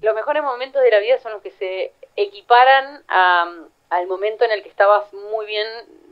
[0.00, 4.62] Los mejores momentos de la vida son los que se equiparan al momento en el
[4.62, 5.66] que estabas muy bien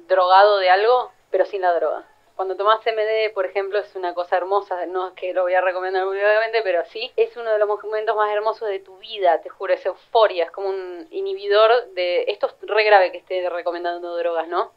[0.08, 2.06] drogado de algo, pero sin la droga.
[2.36, 5.60] Cuando tomas CMD, por ejemplo, es una cosa hermosa, no es que lo voy a
[5.60, 9.48] recomendar obviamente, pero sí, es uno de los momentos más hermosos de tu vida, te
[9.48, 12.24] juro, es euforia, es como un inhibidor de...
[12.28, 14.72] Esto es re grave que esté recomendando drogas, ¿no?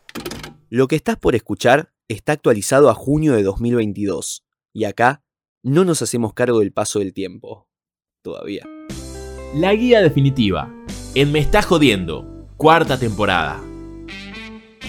[0.69, 4.43] Lo que estás por escuchar está actualizado a junio de 2022,
[4.73, 5.21] y acá
[5.61, 7.67] no nos hacemos cargo del paso del tiempo.
[8.23, 8.63] Todavía.
[9.53, 10.69] La guía definitiva.
[11.13, 12.25] En Me está jodiendo.
[12.55, 13.59] Cuarta temporada.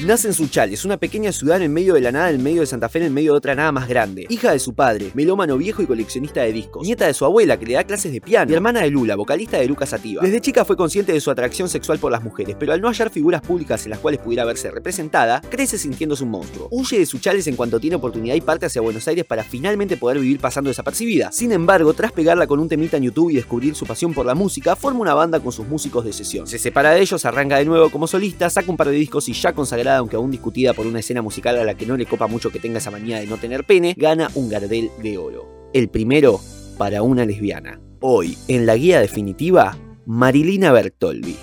[0.04, 2.88] Nace en Suchales, una pequeña ciudad en medio de la nada, en medio de Santa
[2.88, 4.26] Fe, en medio de otra nada más grande.
[4.30, 6.82] Hija de su padre, melómano viejo y coleccionista de discos.
[6.82, 8.50] Nieta de su abuela, que le da clases de piano.
[8.50, 10.20] Y hermana de Lula, vocalista de Lucas Sativa.
[10.20, 13.10] Desde chica fue consciente de su atracción sexual por las mujeres, pero al no hallar
[13.10, 16.66] figuras públicas en las cuales pudiera verse representada, crece sintiéndose un monstruo.
[16.72, 20.18] Huye de Suchales en cuanto tiene oportunidad y parte hacia Buenos Aires para finalmente poder
[20.18, 21.30] vivir pasando desapercibida.
[21.30, 24.34] Sin embargo, tras pegarla con un temita en YouTube y descubrir su pasión por la
[24.34, 26.48] música, forma una banda con sus músicos de sesión.
[26.48, 29.32] Se separa de ellos, arranca de nuevo como solista, saca un par de discos y
[29.32, 32.26] ya consagrada, aunque aún discutida por una escena musical a la que no le copa
[32.26, 35.70] mucho que tenga esa manía de no tener pene, gana un Gardel de oro.
[35.72, 36.40] El primero
[36.78, 37.80] para una lesbiana.
[38.00, 41.36] Hoy, en la guía definitiva, Marilina Bertoldi.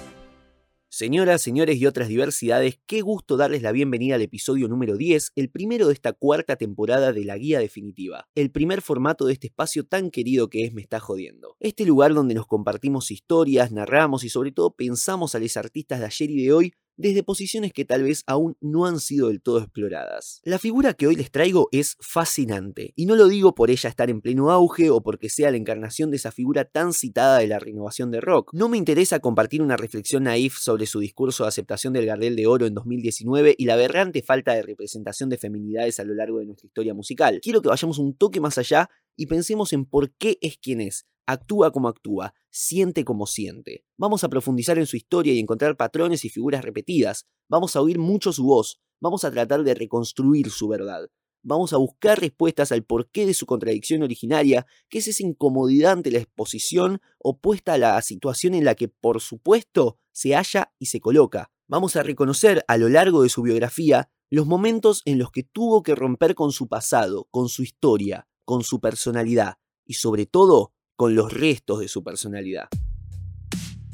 [0.92, 5.50] Señoras, señores y otras diversidades, qué gusto darles la bienvenida al episodio número 10, el
[5.50, 9.86] primero de esta cuarta temporada de la Guía Definitiva, el primer formato de este espacio
[9.86, 11.56] tan querido que es Me está jodiendo.
[11.60, 16.06] Este lugar donde nos compartimos historias, narramos y sobre todo pensamos a los artistas de
[16.08, 19.60] ayer y de hoy desde posiciones que tal vez aún no han sido del todo
[19.60, 20.42] exploradas.
[20.44, 24.10] La figura que hoy les traigo es fascinante, y no lo digo por ella estar
[24.10, 27.58] en pleno auge o porque sea la encarnación de esa figura tan citada de la
[27.58, 28.54] renovación de rock.
[28.54, 32.48] No me interesa compartir una reflexión naif sobre su discurso de aceptación del Gardel de
[32.48, 36.48] Oro en 2019 y la aberrante falta de representación de feminidades a lo largo de
[36.48, 37.40] nuestra historia musical.
[37.42, 38.90] Quiero que vayamos un toque más allá
[39.20, 43.84] y pensemos en por qué es quien es, actúa como actúa, siente como siente.
[43.98, 47.28] Vamos a profundizar en su historia y encontrar patrones y figuras repetidas.
[47.50, 48.80] Vamos a oír mucho su voz.
[49.02, 51.10] Vamos a tratar de reconstruir su verdad.
[51.44, 56.12] Vamos a buscar respuestas al porqué de su contradicción originaria, que es esa incomodidad ante
[56.12, 61.02] la exposición opuesta a la situación en la que, por supuesto, se halla y se
[61.02, 61.52] coloca.
[61.68, 65.84] Vamos a reconocer a lo largo de su biografía los momentos en los que tuvo
[65.84, 71.14] que romper con su pasado, con su historia, con su personalidad y sobre todo con
[71.14, 72.68] los restos de su personalidad.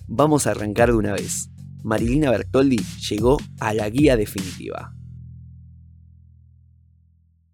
[0.08, 1.50] Vamos a arrancar de una vez.
[1.84, 2.78] Marilina Bertoldi
[3.10, 4.94] llegó a la guía definitiva.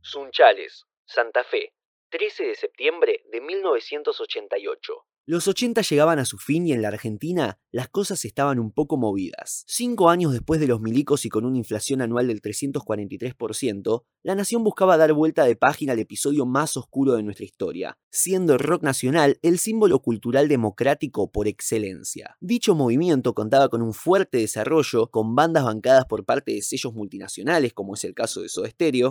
[0.02, 1.74] Sunchales, Santa Fe,
[2.12, 4.94] 13 de septiembre de 1988.
[5.32, 8.98] Los 80 llegaban a su fin y en la Argentina las cosas estaban un poco
[8.98, 9.64] movidas.
[9.66, 14.66] Cinco años después de los milicos y con una inflación anual del 343%, la nación
[14.66, 18.84] buscaba dar vuelta de página al episodio más oscuro de nuestra historia, siendo el rock
[18.84, 22.36] nacional el símbolo cultural democrático por excelencia.
[22.42, 27.72] Dicho movimiento contaba con un fuerte desarrollo, con bandas bancadas por parte de sellos multinacionales,
[27.72, 29.08] como es el caso de Soda Stereo,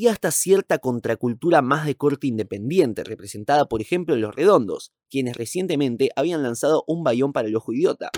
[0.00, 5.36] y hasta cierta contracultura más de corte independiente, representada por ejemplo en Los Redondos, quienes
[5.36, 8.10] recientemente habían lanzado un bayón para el ojo idiota.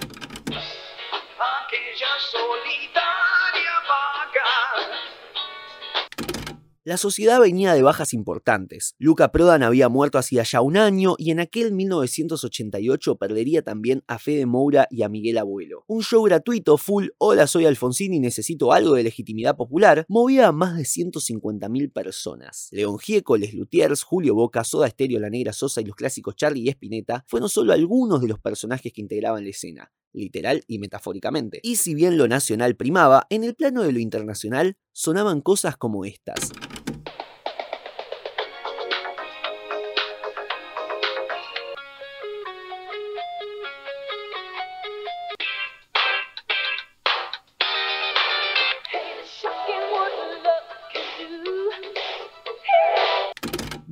[6.84, 8.96] La sociedad venía de bajas importantes.
[8.98, 14.18] Luca Prodan había muerto hacía ya un año y en aquel 1988 perdería también a
[14.18, 15.84] Fede Moura y a Miguel Abuelo.
[15.86, 20.52] Un show gratuito full Hola soy Alfonsín y necesito algo de legitimidad popular movía a
[20.52, 22.66] más de 150.000 personas.
[22.72, 26.62] León Gieco, Les Lutiers, Julio Boca, Soda Stereo, La Negra Sosa y los clásicos Charlie
[26.64, 31.60] y Spinetta fueron solo algunos de los personajes que integraban la escena literal y metafóricamente.
[31.62, 36.04] Y si bien lo nacional primaba, en el plano de lo internacional sonaban cosas como
[36.04, 36.52] estas.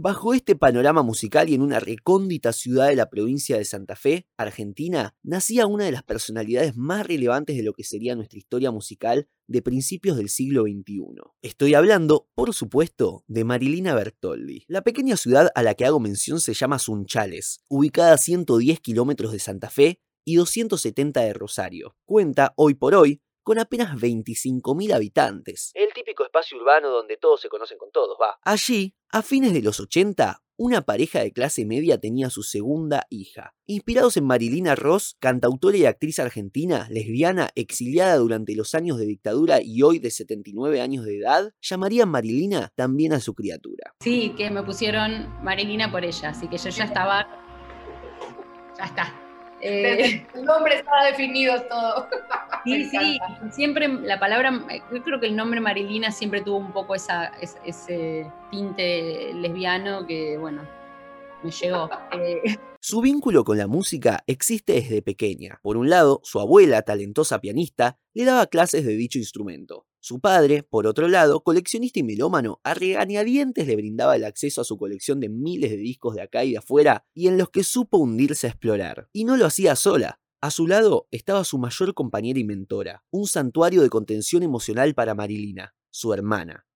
[0.02, 4.26] Bajo este panorama musical y en una recóndita ciudad de la provincia de Santa Fe,
[4.38, 9.28] Argentina, nacía una de las personalidades más relevantes de lo que sería nuestra historia musical
[9.46, 11.04] de principios del siglo XXI.
[11.42, 14.64] Estoy hablando, por supuesto, de Marilina Bertoldi.
[14.68, 19.32] La pequeña ciudad a la que hago mención se llama Sunchales, ubicada a 110 kilómetros
[19.32, 21.94] de Santa Fe y 270 de Rosario.
[22.06, 25.70] Cuenta, hoy por hoy, con apenas 25.000 habitantes.
[25.74, 28.38] El típico espacio urbano donde todos se conocen con todos, va.
[28.42, 33.54] Allí, a fines de los 80, una pareja de clase media tenía su segunda hija.
[33.64, 39.60] Inspirados en Marilina Ross, cantautora y actriz argentina, lesbiana, exiliada durante los años de dictadura
[39.62, 43.94] y hoy de 79 años de edad, llamarían Marilina también a su criatura.
[44.00, 47.26] Sí, que me pusieron Marilina por ella, así que yo ya estaba...
[48.76, 49.29] Ya está.
[49.62, 52.08] Eh, el nombre estaba definido todo.
[52.64, 53.18] sí, sí,
[53.50, 54.52] siempre la palabra,
[54.92, 57.32] yo creo que el nombre Marilina siempre tuvo un poco esa,
[57.64, 60.62] ese tinte lesbiano que, bueno,
[61.42, 61.88] me llegó.
[62.12, 65.60] Eh, su vínculo con la música existe desde pequeña.
[65.62, 69.86] Por un lado, su abuela, talentosa pianista, le daba clases de dicho instrumento.
[70.00, 74.64] Su padre, por otro lado, coleccionista y melómano, a regañadientes le brindaba el acceso a
[74.64, 77.64] su colección de miles de discos de acá y de afuera, y en los que
[77.64, 79.08] supo hundirse a explorar.
[79.12, 80.18] Y no lo hacía sola.
[80.40, 85.14] A su lado estaba su mayor compañera y mentora, un santuario de contención emocional para
[85.14, 86.66] Marilina, su hermana.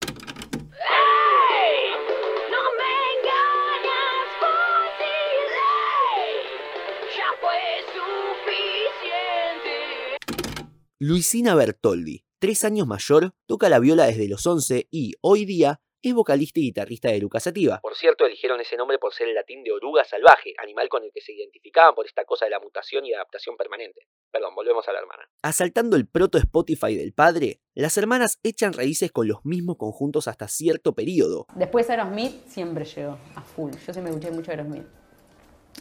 [11.06, 16.14] Luisina Bertoldi, tres años mayor, toca la viola desde los 11 y, hoy día, es
[16.14, 17.78] vocalista y guitarrista de Lucas Sativa.
[17.82, 21.10] Por cierto, eligieron ese nombre por ser el latín de oruga salvaje, animal con el
[21.12, 24.08] que se identificaban por esta cosa de la mutación y adaptación permanente.
[24.30, 25.28] Perdón, volvemos a la hermana.
[25.42, 30.48] Asaltando el proto Spotify del padre, las hermanas echan raíces con los mismos conjuntos hasta
[30.48, 31.44] cierto periodo.
[31.54, 33.72] Después Aerosmith siempre llegó a full.
[33.72, 34.86] Yo siempre escuché mucho Aerosmith.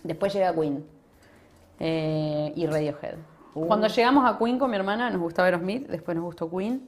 [0.04, 0.86] Después llega Queen
[1.80, 3.33] eh, y Radiohead.
[3.54, 6.88] Cuando llegamos a Queen con mi hermana, nos gustaba Aerosmith, después nos gustó Queen.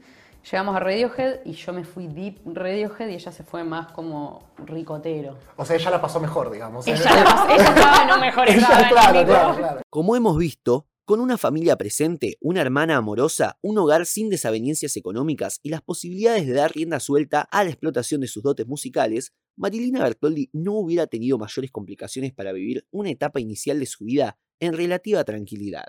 [0.51, 4.43] Llegamos a Radiohead y yo me fui deep Radiohead y ella se fue más como
[4.57, 5.37] ricotero.
[5.55, 6.87] O sea, ella la pasó mejor, digamos.
[6.87, 9.81] Ella, la pasó, ella estaba no mejor estaba claro, claro, claro.
[9.89, 15.59] Como hemos visto, con una familia presente, una hermana amorosa, un hogar sin desavenencias económicas
[15.63, 20.03] y las posibilidades de dar rienda suelta a la explotación de sus dotes musicales, Marilina
[20.03, 24.73] Bertoldi no hubiera tenido mayores complicaciones para vivir una etapa inicial de su vida en
[24.73, 25.85] relativa tranquilidad.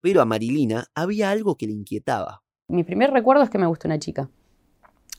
[0.00, 2.42] Pero a Marilina había algo que le inquietaba.
[2.68, 4.30] Mi primer recuerdo es que me gustó una chica.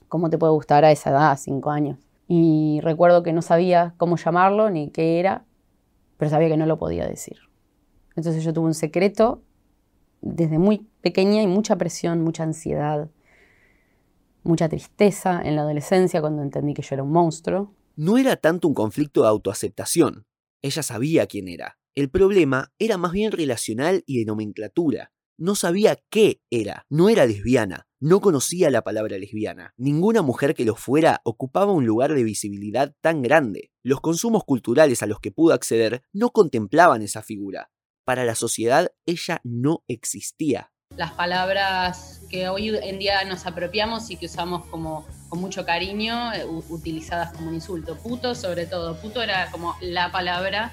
[0.08, 2.00] ¿Cómo te puede gustar a esa edad, cinco años?
[2.28, 5.46] Y recuerdo que no sabía cómo llamarlo ni qué era,
[6.18, 7.38] pero sabía que no lo podía decir.
[8.16, 9.42] Entonces yo tuve un secreto
[10.22, 13.10] desde muy pequeña y mucha presión, mucha ansiedad,
[14.44, 17.74] mucha tristeza en la adolescencia cuando entendí que yo era un monstruo.
[17.96, 20.26] No era tanto un conflicto de autoaceptación.
[20.62, 21.78] Ella sabía quién era.
[21.94, 25.12] El problema era más bien relacional y de nomenclatura.
[25.38, 29.74] No sabía qué era, no era lesbiana, no conocía la palabra lesbiana.
[29.76, 33.72] Ninguna mujer que lo fuera ocupaba un lugar de visibilidad tan grande.
[33.84, 37.72] Los consumos culturales a los que pudo acceder no contemplaban esa figura.
[38.06, 40.72] Para la sociedad ella no existía.
[40.96, 46.34] Las palabras que hoy en día nos apropiamos y que usamos como con mucho cariño,
[46.34, 47.98] eh, utilizadas como un insulto.
[47.98, 48.96] Puto sobre todo.
[49.02, 50.72] Puto era como la palabra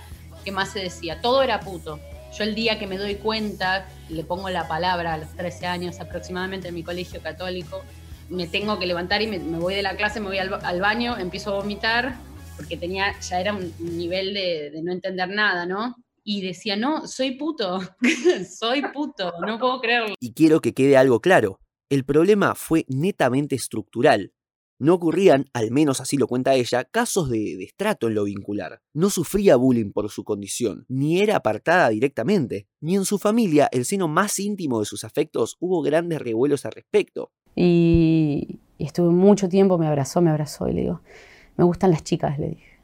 [0.52, 1.20] más se decía.
[1.20, 2.00] Todo era puto.
[2.36, 6.00] Yo el día que me doy cuenta, le pongo la palabra a los 13 años
[6.00, 7.82] aproximadamente en mi colegio católico,
[8.28, 11.52] me tengo que levantar y me, voy de la clase, me voy al, baño, empiezo
[11.52, 12.16] a vomitar,
[12.56, 15.96] porque tenía, ya era un nivel de, de no entender nada, ¿no?
[16.22, 17.80] Y decía, no, soy puto,
[18.58, 20.14] soy puto, no puedo creerlo.
[20.20, 24.32] Y quiero que quede algo claro, el problema fue netamente estructural.
[24.80, 28.80] No ocurrían, al menos así lo cuenta ella, casos de destrato en lo vincular.
[28.94, 33.84] No sufría bullying por su condición, ni era apartada directamente, ni en su familia, el
[33.84, 37.32] seno más íntimo de sus afectos, hubo grandes revuelos al respecto.
[37.56, 41.00] Y, estuve mucho tiempo, me abrazó, me abrazó y le digo,
[41.56, 42.78] me gustan las chicas, le dije.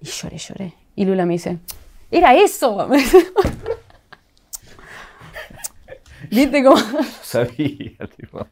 [0.00, 0.74] Y lloré, lloré.
[0.94, 1.58] Y Lula me dice,
[2.12, 2.88] era eso.
[6.30, 6.76] ¿Viste cómo?
[7.22, 8.46] Sabía, tipo.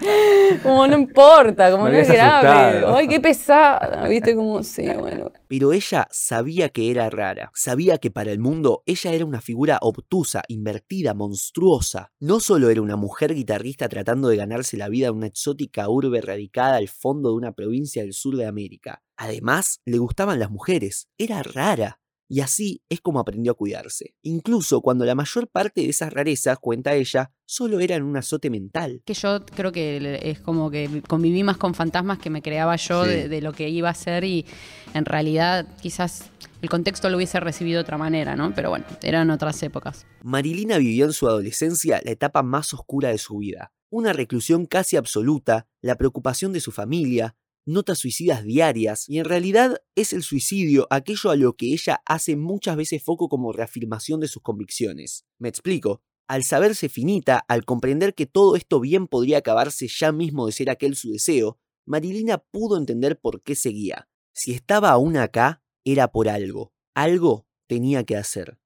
[0.62, 2.84] como no importa, como no es grave.
[2.86, 4.34] Ay, qué pesada, ¿viste?
[4.34, 5.32] Como, sí, bueno.
[5.48, 7.50] Pero ella sabía que era rara.
[7.54, 12.12] Sabía que para el mundo ella era una figura obtusa, invertida, monstruosa.
[12.20, 16.20] No solo era una mujer guitarrista tratando de ganarse la vida en una exótica urbe
[16.20, 19.02] radicada al fondo de una provincia del sur de América.
[19.16, 21.08] Además, le gustaban las mujeres.
[21.18, 24.14] Era rara y así es como aprendió a cuidarse.
[24.22, 29.02] Incluso cuando la mayor parte de esas rarezas, cuenta ella, solo eran un azote mental.
[29.06, 33.04] Que yo creo que es como que conviví más con fantasmas que me creaba yo
[33.04, 34.44] de, lo que iba a ser y
[34.92, 36.30] en realidad quizás
[36.60, 38.52] el contexto lo hubiese recibido de otra manera, ¿no?
[38.54, 40.06] Pero bueno, eran otras épocas.
[40.22, 43.72] Marilina vivió en su adolescencia la etapa más oscura de su vida.
[43.90, 47.36] Una reclusión casi absoluta, la preocupación de su familia,
[47.68, 52.34] notas suicidas diarias y en realidad es el suicidio aquello a lo que ella hace
[52.34, 55.26] muchas veces foco como reafirmación de sus convicciones.
[55.38, 60.46] Me explico, al saberse finita, al comprender que todo esto bien podría acabarse ya mismo
[60.46, 64.08] de ser aquel su deseo, Marilina pudo entender por qué seguía.
[64.34, 66.72] Si estaba aún acá, era por algo.
[66.94, 68.58] Algo tenía que hacer.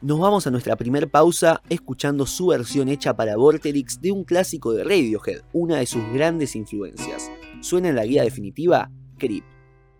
[0.00, 4.72] Nos vamos a nuestra primer pausa escuchando su versión hecha para Vorterix de un clásico
[4.72, 7.30] de Radiohead, una de sus grandes influencias
[7.62, 9.44] suena en la guía definitiva Creep.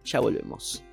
[0.04, 0.84] Ya volvemos.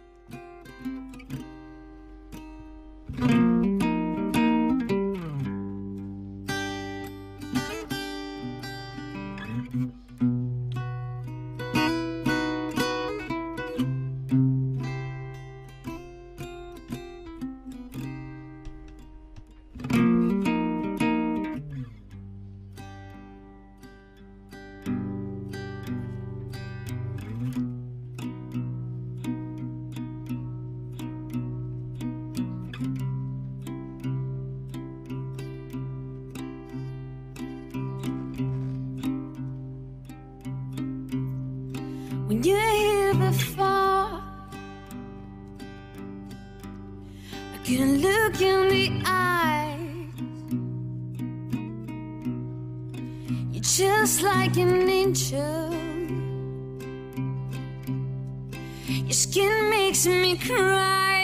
[60.06, 61.19] makes me cry.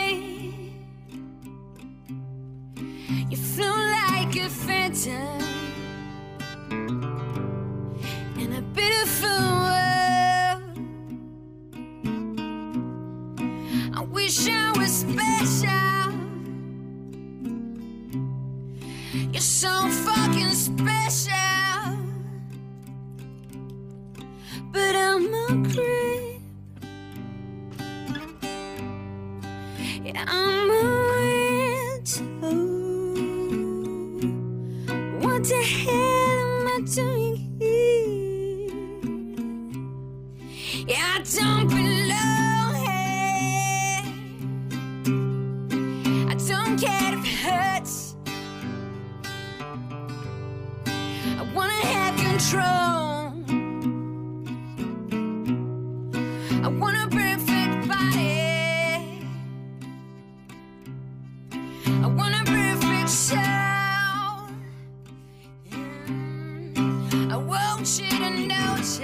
[67.86, 69.00] should've noticed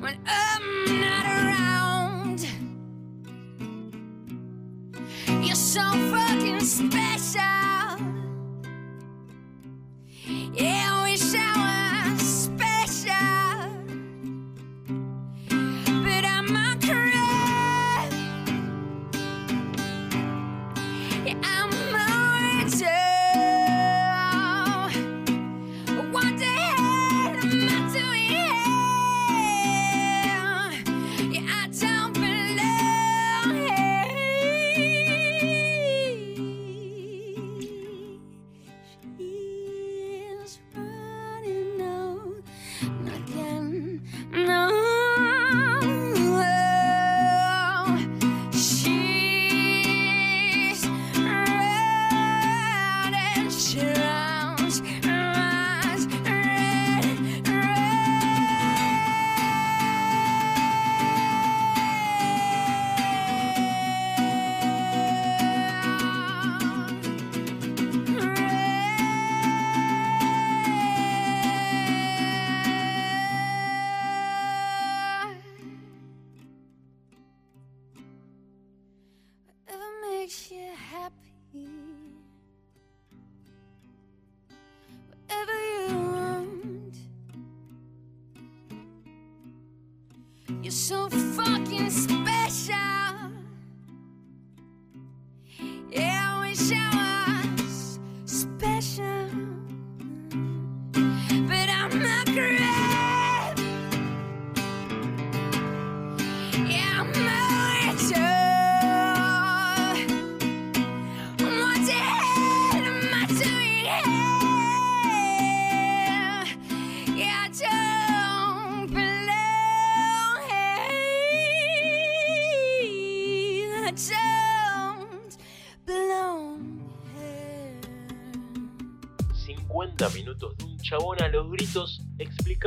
[0.00, 2.46] when I'm not around.
[5.44, 7.57] You're so fucking special.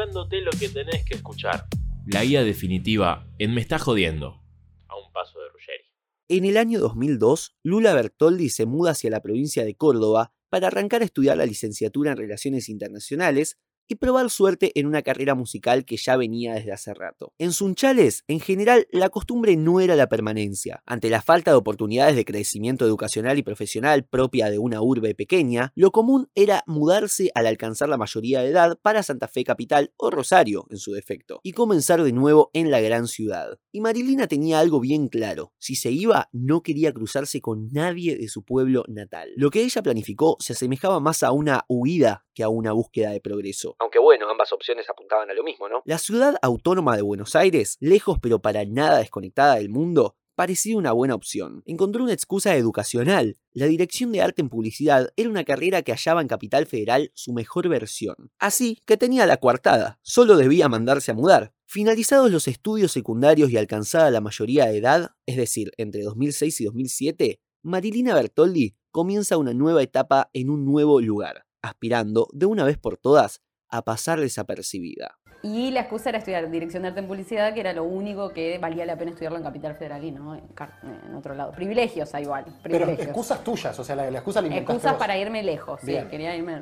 [0.10, 1.68] lo que tenés que escuchar.
[2.08, 4.42] La guía definitiva en Me está jodiendo.
[4.88, 5.84] A un paso de Ruggeri.
[6.28, 11.02] En el año 2002, Lula Bertoldi se muda hacia la provincia de Córdoba para arrancar
[11.02, 13.60] a estudiar la licenciatura en Relaciones Internacionales
[13.92, 17.34] y probar suerte en una carrera musical que ya venía desde hace rato.
[17.38, 20.82] En Sunchales, en general, la costumbre no era la permanencia.
[20.86, 25.74] Ante la falta de oportunidades de crecimiento educacional y profesional propia de una urbe pequeña,
[25.76, 30.10] lo común era mudarse al alcanzar la mayoría de edad para Santa Fe Capital o
[30.10, 33.60] Rosario, en su defecto, y comenzar de nuevo en la gran ciudad.
[33.74, 35.52] Y Marilina tenía algo bien claro.
[35.58, 39.32] Si se iba, no quería cruzarse con nadie de su pueblo natal.
[39.36, 43.20] Lo que ella planificó se asemejaba más a una huida que a una búsqueda de
[43.20, 43.76] progreso.
[43.82, 45.82] Aunque bueno, ambas opciones apuntaban a lo mismo, ¿no?
[45.86, 50.92] La ciudad autónoma de Buenos Aires, lejos pero para nada desconectada del mundo, parecía una
[50.92, 51.64] buena opción.
[51.66, 53.38] Encontró una excusa educacional.
[53.54, 57.34] La dirección de arte en publicidad era una carrera que hallaba en Capital Federal su
[57.34, 58.30] mejor versión.
[58.38, 61.52] Así que tenía la coartada, solo debía mandarse a mudar.
[61.66, 66.66] Finalizados los estudios secundarios y alcanzada la mayoría de edad, es decir, entre 2006 y
[66.66, 72.78] 2007, Marilina Bertoldi comienza una nueva etapa en un nuevo lugar, aspirando, de una vez
[72.78, 75.18] por todas, a pasar desapercibida.
[75.44, 78.60] Y la excusa era estudiar dirección de arte en publicidad, que era lo único que
[78.60, 81.52] valía la pena estudiarlo en Capital Federal y no en, otro lado.
[81.52, 85.00] Privilegios igual, Pero excusas tuyas, o sea, la, la excusa la inventaste Excusas vos.
[85.00, 86.08] para irme lejos, sí, Bien.
[86.10, 86.62] quería irme,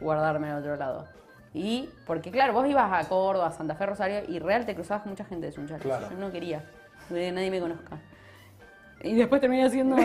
[0.00, 1.08] guardarme en otro lado.
[1.52, 5.02] Y, porque claro, vos ibas a Córdoba, a Santa Fe, Rosario, y real te cruzabas
[5.02, 5.82] con mucha gente de Sunchales.
[5.82, 6.08] Claro.
[6.08, 6.64] Yo no quería,
[7.08, 7.98] que nadie me conozca.
[9.02, 9.96] Y después terminé haciendo...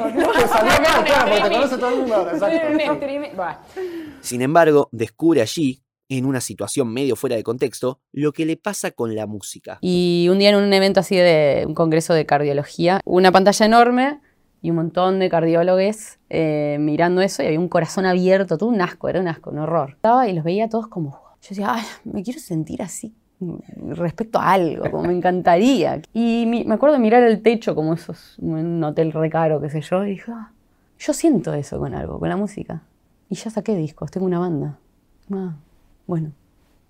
[4.22, 8.92] Sin embargo, descubre allí, en una situación medio fuera de contexto, lo que le pasa
[8.92, 9.80] con la música.
[9.82, 14.20] Y un día en un evento así de un congreso de cardiología, una pantalla enorme
[14.62, 18.82] y un montón de cardiólogos eh, mirando eso y había un corazón abierto, todo un
[18.82, 19.92] asco, era un asco, un horror.
[19.92, 24.40] Estaba y los veía todos como, yo decía, ay, me quiero sentir así mm, respecto
[24.40, 26.02] a algo, como me encantaría.
[26.14, 30.12] Y me acuerdo mirar el techo como esos, un hotel recaro, qué sé yo, y
[30.12, 30.52] dije, "Ah,
[30.98, 32.82] yo siento eso con algo, con la música.
[33.30, 34.80] Y ya saqué discos, tengo una banda.
[35.32, 35.56] Ah,
[36.08, 36.34] bueno,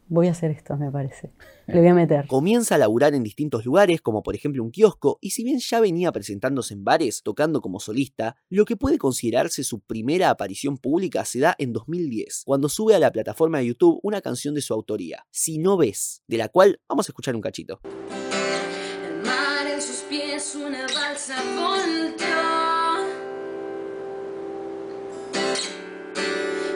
[0.08, 1.32] voy a hacer esto, me parece.
[1.68, 2.28] Le voy a meter.
[2.28, 5.80] Comienza a laburar en distintos lugares, como por ejemplo un kiosco, y si bien ya
[5.80, 11.26] venía presentándose en bares, tocando como solista, lo que puede considerarse su primera aparición pública
[11.26, 14.74] se da en 2010, cuando sube a la plataforma de YouTube una canción de su
[14.74, 17.80] autoría, Si no ves, de la cual vamos a escuchar un cachito.
[17.84, 22.26] El mar en sus pies, una balsa volteó.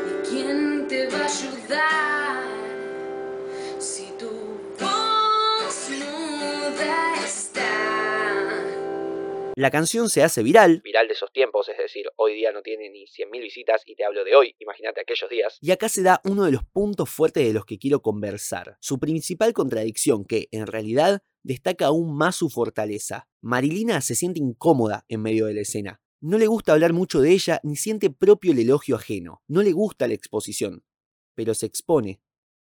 [0.08, 2.29] ¿Y quién te va a ayudar
[9.60, 12.89] La canción se hace viral, viral de esos tiempos, es decir, hoy día no tiene
[12.89, 15.58] ni 100.000 visitas y te hablo de hoy, imagínate aquellos días.
[15.60, 19.00] Y acá se da uno de los puntos fuertes de los que quiero conversar, su
[19.00, 23.28] principal contradicción que, en realidad, destaca aún más su fortaleza.
[23.41, 26.02] Marilina se siente incómoda en medio de la escena.
[26.22, 29.43] No le gusta hablar mucho de ella ni siente propio el elogio ajeno.
[29.50, 30.86] No le gusta la exposición.
[31.36, 32.22] Pero se expone.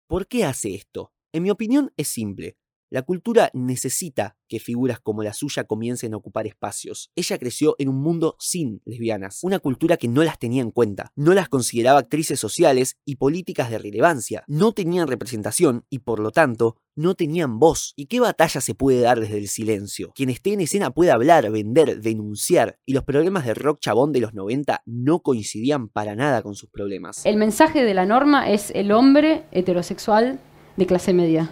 [0.06, 1.12] ¿Por qué hace esto?
[1.32, 2.56] En mi opinión es simple.
[2.90, 7.10] La cultura necesita que figuras como la suya comiencen a ocupar espacios.
[7.16, 11.10] Ella creció en un mundo sin lesbianas, una cultura que no las tenía en cuenta,
[11.16, 16.30] no las consideraba actrices sociales y políticas de relevancia, no tenían representación y por lo
[16.30, 17.92] tanto no tenían voz.
[17.96, 20.12] ¿Y qué batalla se puede dar desde el silencio?
[20.14, 24.20] Quien esté en escena puede hablar, vender, denunciar y los problemas de rock chabón de
[24.20, 27.26] los 90 no coincidían para nada con sus problemas.
[27.26, 30.38] El mensaje de la norma es el hombre heterosexual
[30.76, 31.50] de clase media.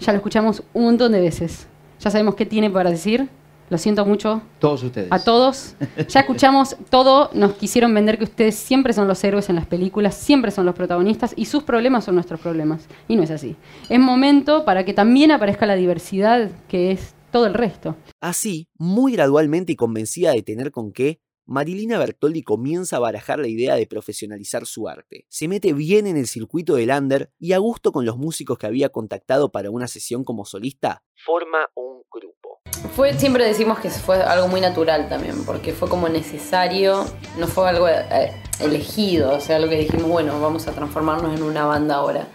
[0.00, 1.66] Ya lo escuchamos un montón de veces.
[2.00, 3.28] Ya sabemos qué tiene para decir.
[3.68, 5.08] Lo siento mucho Todos ustedes.
[5.10, 5.74] a todos.
[6.08, 7.30] Ya escuchamos todo.
[7.34, 10.74] Nos quisieron vender que ustedes siempre son los héroes en las películas, siempre son los
[10.76, 12.86] protagonistas y sus problemas son nuestros problemas.
[13.08, 13.56] Y no es así.
[13.88, 17.96] Es momento para que también aparezca la diversidad que es todo el resto.
[18.20, 23.46] Así, muy gradualmente y convencida de tener con qué, Marilina Bertoldi comienza a barajar la
[23.46, 25.26] idea de profesionalizar su arte.
[25.28, 28.66] Se mete bien en el circuito del under y a gusto con los músicos que
[28.66, 32.60] había contactado para una sesión como solista, forma un grupo.
[32.96, 37.04] Fue, siempre decimos que fue algo muy natural también, porque fue como necesario,
[37.38, 41.44] no fue algo eh, elegido, o sea, algo que dijimos, bueno, vamos a transformarnos en
[41.44, 42.26] una banda ahora.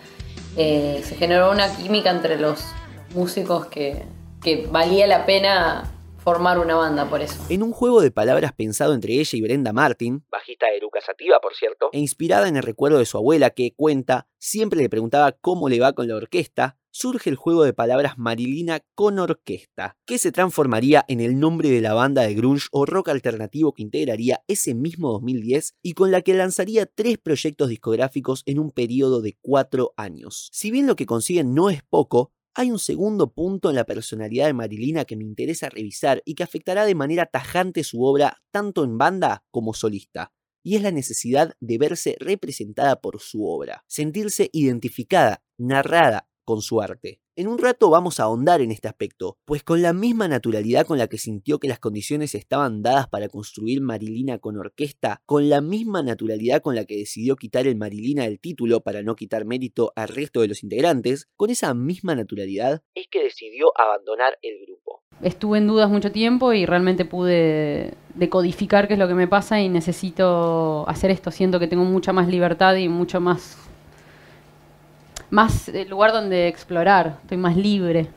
[0.56, 2.64] Eh, se generó una química entre los
[3.14, 4.06] músicos que
[4.72, 7.44] valía la pena formar una banda por eso.
[7.50, 11.40] En un juego de palabras pensado entre ella y Brenda Martin, bajista de Lucas Sativa,
[11.40, 15.32] por cierto, e inspirada en el recuerdo de su abuela que cuenta, siempre le preguntaba
[15.32, 20.18] cómo le va con la orquesta, surge el juego de palabras Marilina con orquesta, que
[20.18, 24.44] se transformaría en el nombre de la banda de grunge o rock alternativo que integraría
[24.48, 29.38] ese mismo 2010 y con la que lanzaría tres proyectos discográficos en un periodo de
[29.42, 30.50] cuatro años.
[30.52, 34.48] Si bien lo que consiguen no es poco, hay un segundo punto en la personalidad
[34.48, 38.84] de Marilina que me interesa revisar y que afectará de manera tajante su obra tanto
[38.84, 40.34] en banda como solista.
[40.64, 46.82] y es la necesidad de verse representada por su obra, sentirse identificada, narrada con su
[46.82, 47.20] arte.
[47.42, 51.00] En un rato vamos a ahondar en este aspecto, pues con la misma naturalidad con
[51.00, 55.60] la que sintió que las condiciones estaban dadas para construir Marilina con orquesta, con la
[55.60, 59.92] misma naturalidad con la que decidió quitar el Marilina del título para no quitar mérito
[59.96, 65.02] al resto de los integrantes, con esa misma naturalidad es que decidió abandonar el grupo.
[65.24, 69.60] Estuve en dudas mucho tiempo y realmente pude decodificar qué es lo que me pasa
[69.60, 71.32] y necesito hacer esto.
[71.32, 73.71] Siento que tengo mucha más libertad y mucho más
[75.32, 78.10] más el lugar donde explorar, estoy más libre.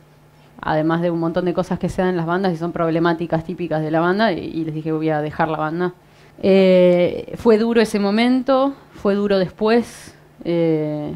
[0.61, 3.44] Además de un montón de cosas que se dan en las bandas y son problemáticas
[3.44, 5.94] típicas de la banda, y, les dije voy a dejar la banda.
[6.42, 10.14] Eh, fue duro ese momento, fue duro después.
[10.44, 11.12] eh,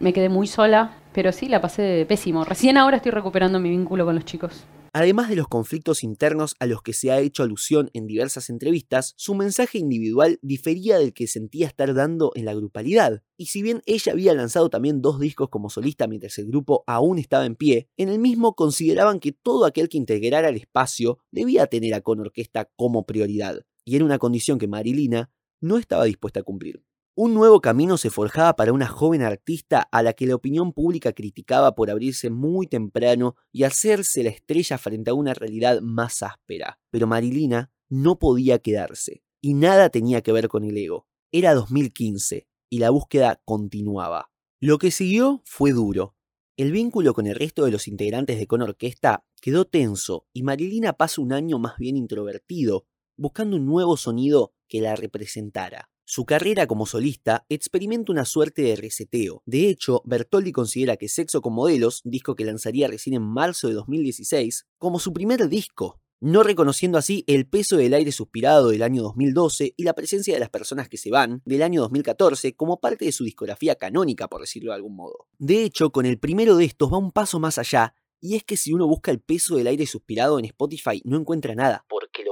[0.00, 2.44] me quedé muy sola, pero sí, la pasé pésimo.
[2.44, 4.64] Recién ahora estoy recuperando mi vínculo con los chicos.
[4.94, 9.14] Además de los conflictos internos a los que se ha hecho alusión en diversas entrevistas,
[9.16, 13.22] su mensaje individual difería del que sentía estar dando en la grupalidad.
[13.38, 17.18] Y si bien ella había lanzado también dos discos como solista mientras el grupo aún
[17.18, 21.66] estaba en pie, en el mismo consideraban que todo aquel que integrara el espacio debía
[21.68, 25.30] tener a Con Orquesta como prioridad, y era una condición que Marilina
[25.62, 26.82] no estaba dispuesta a cumplir.
[27.14, 31.12] Un nuevo camino se forjaba para una joven artista a la que la opinión pública
[31.12, 36.80] criticaba por abrirse muy temprano y hacerse la estrella frente a una realidad más áspera.
[36.90, 41.06] Pero Marilina no podía quedarse, y nada tenía que ver con el ego.
[41.30, 44.30] Era 2015, y la búsqueda continuaba.
[44.58, 46.16] Lo que siguió fue duro.
[46.56, 50.94] El vínculo con el resto de los integrantes de Con Orquesta quedó tenso, y Marilina
[50.94, 52.86] pasa un año más bien introvertido,
[53.18, 55.91] buscando un nuevo sonido que la representara.
[56.14, 59.42] Su carrera como solista experimenta una suerte de reseteo.
[59.46, 63.72] De hecho, Bertoldi considera que Sexo con Modelos, disco que lanzaría recién en marzo de
[63.72, 69.02] 2016, como su primer disco, no reconociendo así el peso del aire suspirado del año
[69.04, 73.06] 2012 y la presencia de las personas que se van del año 2014 como parte
[73.06, 75.28] de su discografía canónica, por decirlo de algún modo.
[75.38, 78.58] De hecho, con el primero de estos va un paso más allá, y es que
[78.58, 82.31] si uno busca el peso del aire suspirado en Spotify no encuentra nada, porque lo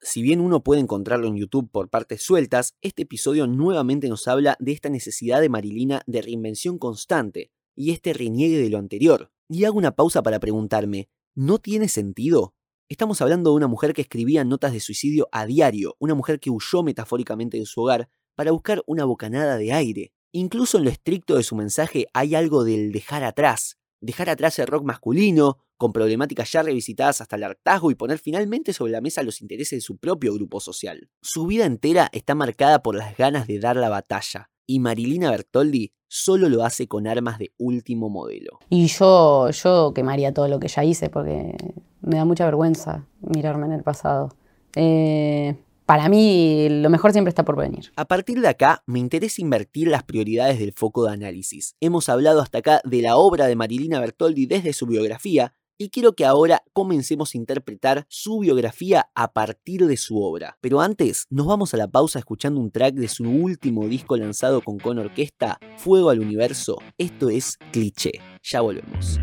[0.00, 4.56] Si bien uno puede encontrarlo en YouTube por partes sueltas, este episodio nuevamente nos habla
[4.58, 9.30] de esta necesidad de Marilina de reinvención constante, y este reniegue de lo anterior.
[9.48, 12.54] Y hago una pausa para preguntarme, ¿no tiene sentido?
[12.88, 16.50] Estamos hablando de una mujer que escribía notas de suicidio a diario, una mujer que
[16.50, 20.12] huyó metafóricamente de su hogar para buscar una bocanada de aire.
[20.32, 24.66] Incluso en lo estricto de su mensaje hay algo del dejar atrás, dejar atrás el
[24.66, 29.24] rock masculino, con problemáticas ya revisitadas hasta el hartazgo y poner finalmente sobre la mesa
[29.24, 31.10] los intereses de su propio grupo social.
[31.20, 35.92] Su vida entera está marcada por las ganas de dar la batalla, y Marilina Bertoldi
[36.06, 38.60] solo lo hace con armas de último modelo.
[38.68, 41.56] Y yo, yo quemaría todo lo que ya hice porque
[42.00, 44.28] me da mucha vergüenza mirarme en el pasado.
[44.76, 47.90] Eh, para mí, lo mejor siempre está por venir.
[47.96, 51.74] A partir de acá, me interesa invertir las prioridades del foco de análisis.
[51.80, 56.12] Hemos hablado hasta acá de la obra de Marilina Bertoldi desde su biografía, y quiero
[56.12, 60.56] que ahora comencemos a interpretar su biografía a partir de su obra.
[60.60, 64.60] Pero antes, nos vamos a la pausa escuchando un track de su último disco lanzado
[64.60, 66.78] con Con Orquesta, Fuego al Universo.
[66.98, 68.12] Esto es Cliché.
[68.44, 69.18] Ya volvemos.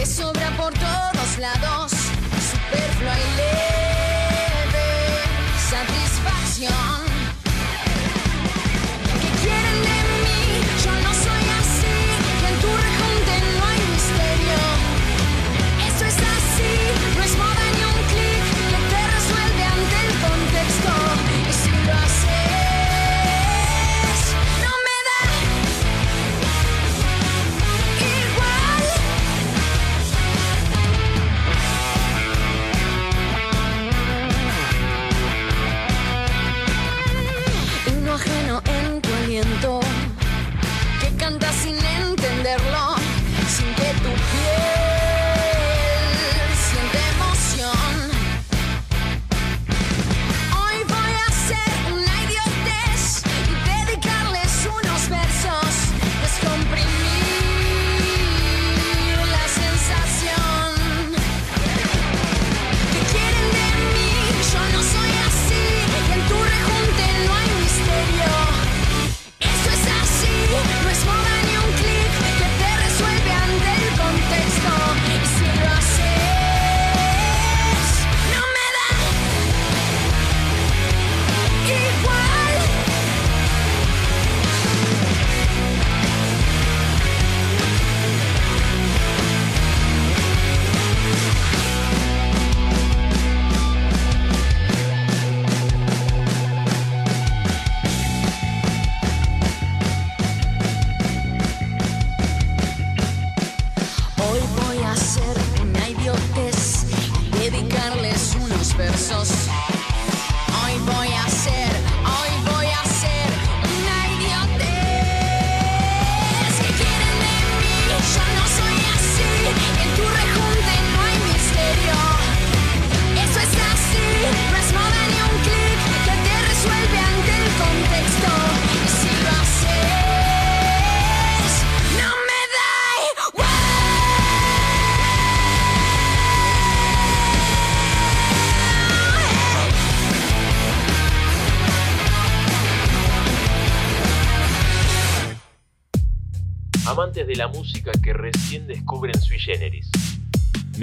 [0.00, 1.99] Te sobra por todos lados,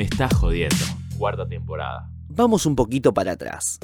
[0.08, 0.86] Me está jodiendo.
[1.18, 2.10] Cuarta temporada.
[2.30, 3.78] Vamos un poquito para atrás.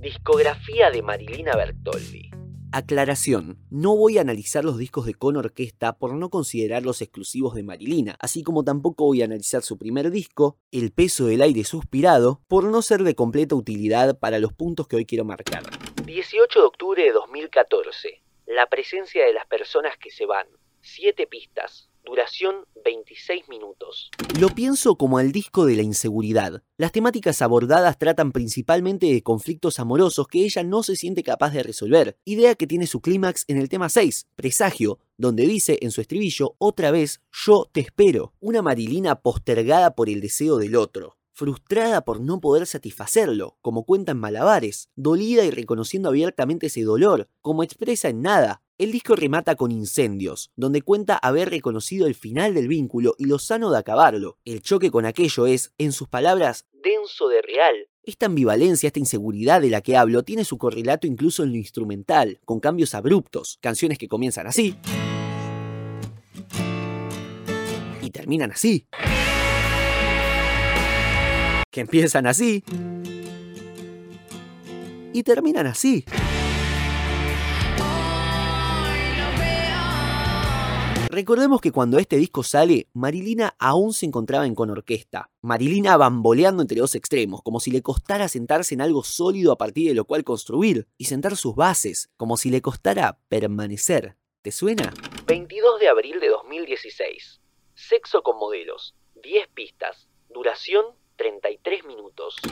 [0.00, 2.32] Discografía de Marilina Bertoldi.
[2.72, 7.62] Aclaración, no voy a analizar los discos de Con Orquesta por no considerarlos exclusivos de
[7.62, 12.40] Marilina, así como tampoco voy a analizar su primer disco, El peso del aire suspirado,
[12.48, 15.62] por no ser de completa utilidad para los puntos que hoy quiero marcar.
[16.04, 18.20] 18 de octubre de 2014.
[18.46, 20.48] La presencia de las personas que se van.
[20.80, 21.87] 7 pistas.
[22.08, 24.10] Duración 26 minutos.
[24.40, 26.62] Lo pienso como el disco de la inseguridad.
[26.78, 31.62] Las temáticas abordadas tratan principalmente de conflictos amorosos que ella no se siente capaz de
[31.62, 36.00] resolver, idea que tiene su clímax en el tema 6, Presagio, donde dice en su
[36.00, 42.00] estribillo otra vez yo te espero, una Marilina postergada por el deseo del otro frustrada
[42.04, 47.62] por no poder satisfacerlo, como cuenta en Malabares, dolida y reconociendo abiertamente ese dolor, como
[47.62, 48.60] expresa en Nada.
[48.76, 53.38] El disco remata con Incendios, donde cuenta haber reconocido el final del vínculo y lo
[53.38, 54.36] sano de acabarlo.
[54.44, 57.76] El choque con aquello es, en sus palabras, denso de real.
[58.02, 62.40] Esta ambivalencia, esta inseguridad de la que hablo, tiene su correlato incluso en lo instrumental,
[62.44, 64.76] con cambios abruptos, canciones que comienzan así
[68.02, 68.88] y terminan así
[71.80, 72.62] empiezan así
[75.12, 76.04] y terminan así.
[81.10, 85.30] Recordemos que cuando este disco sale, Marilina aún se encontraba en con orquesta.
[85.40, 89.88] Marilina bamboleando entre dos extremos, como si le costara sentarse en algo sólido a partir
[89.88, 94.16] de lo cual construir y sentar sus bases, como si le costara permanecer.
[94.42, 94.92] ¿Te suena?
[95.26, 97.40] 22 de abril de 2016.
[97.74, 98.94] Sexo con modelos.
[99.22, 100.07] 10 pistas.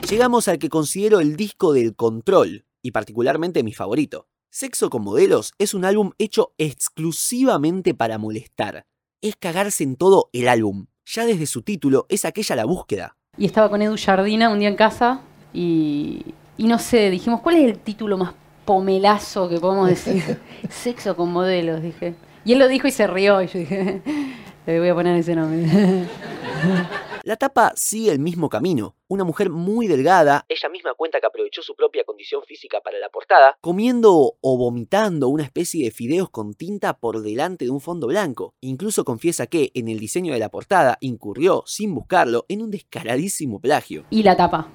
[0.07, 0.11] Duración 33 minutos.
[0.11, 4.27] Llegamos al que considero el disco del control, y particularmente mi favorito.
[4.49, 8.85] Sexo con modelos es un álbum hecho exclusivamente para molestar.
[9.21, 10.87] Es cagarse en todo el álbum.
[11.05, 13.17] Ya desde su título es aquella la búsqueda.
[13.37, 15.21] Y estaba con Edu Jardina un día en casa
[15.53, 18.33] y, y no sé, dijimos, ¿cuál es el título más
[18.65, 20.39] pomelazo que podemos decir?
[20.69, 22.15] Sexo con modelos, dije.
[22.45, 24.01] Y él lo dijo y se rió y yo dije,
[24.65, 26.07] le voy a poner ese nombre.
[27.27, 28.95] La tapa sigue el mismo camino.
[29.09, 33.09] Una mujer muy delgada, ella misma cuenta que aprovechó su propia condición física para la
[33.09, 38.07] portada, comiendo o vomitando una especie de fideos con tinta por delante de un fondo
[38.07, 38.53] blanco.
[38.61, 43.59] Incluso confiesa que en el diseño de la portada incurrió, sin buscarlo, en un descaradísimo
[43.59, 44.05] plagio.
[44.09, 44.69] Y la tapa.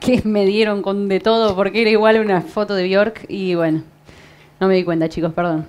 [0.00, 3.84] Que me dieron con de todo porque era igual una foto de Bjork y bueno,
[4.58, 5.68] no me di cuenta chicos, perdón.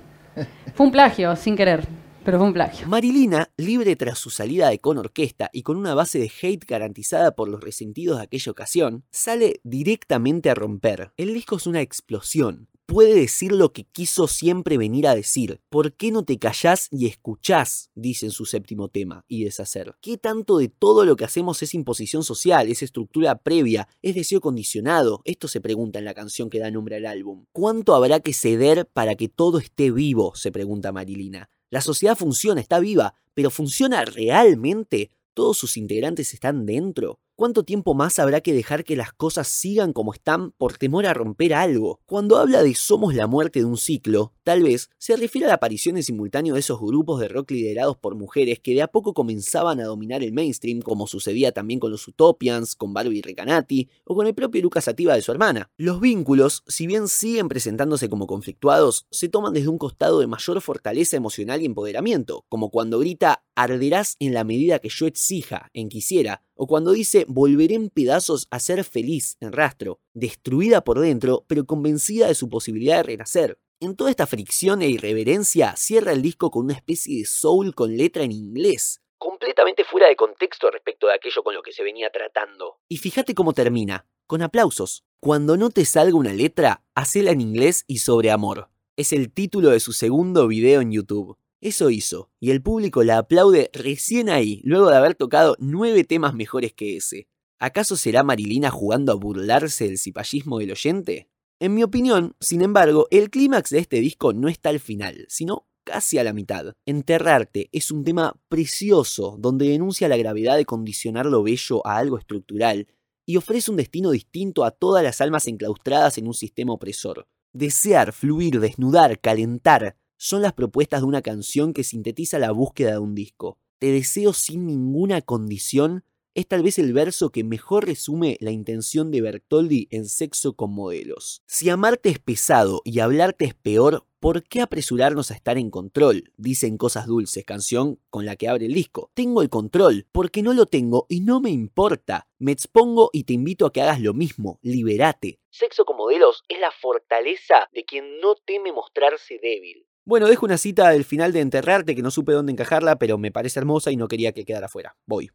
[0.73, 1.87] Fue un plagio, sin querer
[2.27, 2.89] pero fue un plagio.
[2.89, 7.33] Marilina, libre tras su salida de Con Orquesta y con una base de hate garantizada
[7.33, 11.13] por los resentidos de aquella ocasión, sale directamente a romper.
[11.15, 12.67] El disco es una explosión.
[12.85, 15.61] Puede decir lo que quiso siempre venir a decir.
[15.69, 17.91] ¿Por qué no te callás y escuchás?
[17.95, 19.95] Dice en su séptimo tema, y deshacer.
[20.01, 24.41] ¿Qué tanto de todo lo que hacemos es imposición social, es estructura previa, es deseo
[24.41, 25.21] condicionado?
[25.23, 27.45] Esto se pregunta en la canción que da nombre al álbum.
[27.53, 30.33] ¿Cuánto habrá que ceder para que todo esté vivo?
[30.35, 31.49] se pregunta Marilina.
[31.69, 35.11] La sociedad funciona, está viva, pero ¿funciona realmente?
[35.33, 37.19] ¿Todos sus integrantes están dentro?
[37.37, 41.13] ¿Cuánto tiempo más habrá que dejar que las cosas sigan como están por temor a
[41.13, 41.99] romper algo?
[42.07, 45.53] Cuando habla de somos la muerte de un ciclo, tal vez se refiere a la
[45.53, 49.13] aparición en simultáneo de esos grupos de rock liderados por mujeres que de a poco
[49.13, 54.15] comenzaban a dominar el mainstream, como sucedía también con los Utopians, con Barbie Recanati o
[54.15, 55.69] con el propio Lucas Sativa de su hermana.
[55.77, 60.59] Los vínculos, si bien siguen presentándose como conflictuados, se toman desde un costado de mayor
[60.59, 65.89] fortaleza emocional y empoderamiento, como cuando grita arderás en la medida que yo exija, en
[65.89, 71.45] quisiera, o cuando dice volveré en pedazos a ser feliz en rastro, destruida por dentro,
[71.47, 73.59] pero convencida de su posibilidad de renacer.
[73.79, 77.95] En toda esta fricción e irreverencia cierra el disco con una especie de soul con
[77.95, 82.09] letra en inglés, completamente fuera de contexto respecto de aquello con lo que se venía
[82.09, 82.79] tratando.
[82.87, 85.03] Y fíjate cómo termina, con aplausos.
[85.19, 88.69] Cuando no te salga una letra, hacela en inglés y sobre amor.
[88.95, 91.37] Es el título de su segundo video en YouTube.
[91.59, 96.33] Eso hizo, y el público la aplaude recién ahí, luego de haber tocado nueve temas
[96.33, 97.27] mejores que ese.
[97.59, 101.29] ¿Acaso será Marilina jugando a burlarse del cipallismo del oyente?
[101.59, 105.67] En mi opinión, sin embargo, el clímax de este disco no está al final, sino
[105.83, 106.75] casi a la mitad.
[106.85, 112.19] Enterrarte es un tema precioso donde denuncia la gravedad de condicionar lo bello a algo
[112.19, 112.87] estructural
[113.25, 117.27] y ofrece un destino distinto a todas las almas enclaustradas en un sistema opresor.
[117.53, 122.99] Desear, fluir, desnudar, calentar, son las propuestas de una canción que sintetiza la búsqueda de
[122.99, 123.57] un disco.
[123.79, 126.03] Te deseo sin ninguna condición
[126.37, 130.71] es tal vez el verso que mejor resume la intención de Bertoldi en Sexo con
[130.71, 131.41] Modelos.
[131.47, 136.31] Si amarte es pesado y hablarte es peor, ¿Por qué apresurarnos a estar en control?
[136.37, 139.11] Dicen Cosas Dulces, canción con la que abre el disco.
[139.13, 142.27] Tengo el control, porque no lo tengo y no me importa.
[142.39, 145.39] Me expongo y te invito a que hagas lo mismo, liberate.
[145.51, 149.86] Sexo con modelos es la fortaleza de quien no teme mostrarse débil.
[150.07, 153.29] Bueno, dejo una cita del final de Enterrarte que no supe dónde encajarla, pero me
[153.29, 154.95] parece hermosa y no quería que quedara fuera.
[155.05, 155.31] Voy.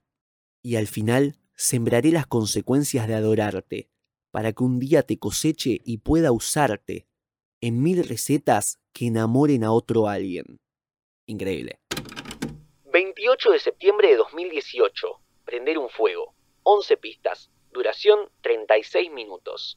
[0.63, 3.91] Y al final, sembraré las consecuencias de adorarte,
[4.31, 7.07] para que un día te coseche y pueda usarte
[7.61, 10.59] en mil recetas que enamoren a otro alguien.
[11.27, 11.81] Increíble.
[12.91, 15.07] 28 de septiembre de 2018.
[15.45, 16.35] Prender un fuego.
[16.63, 17.51] 11 pistas.
[17.75, 19.77] Duración 36 minutos.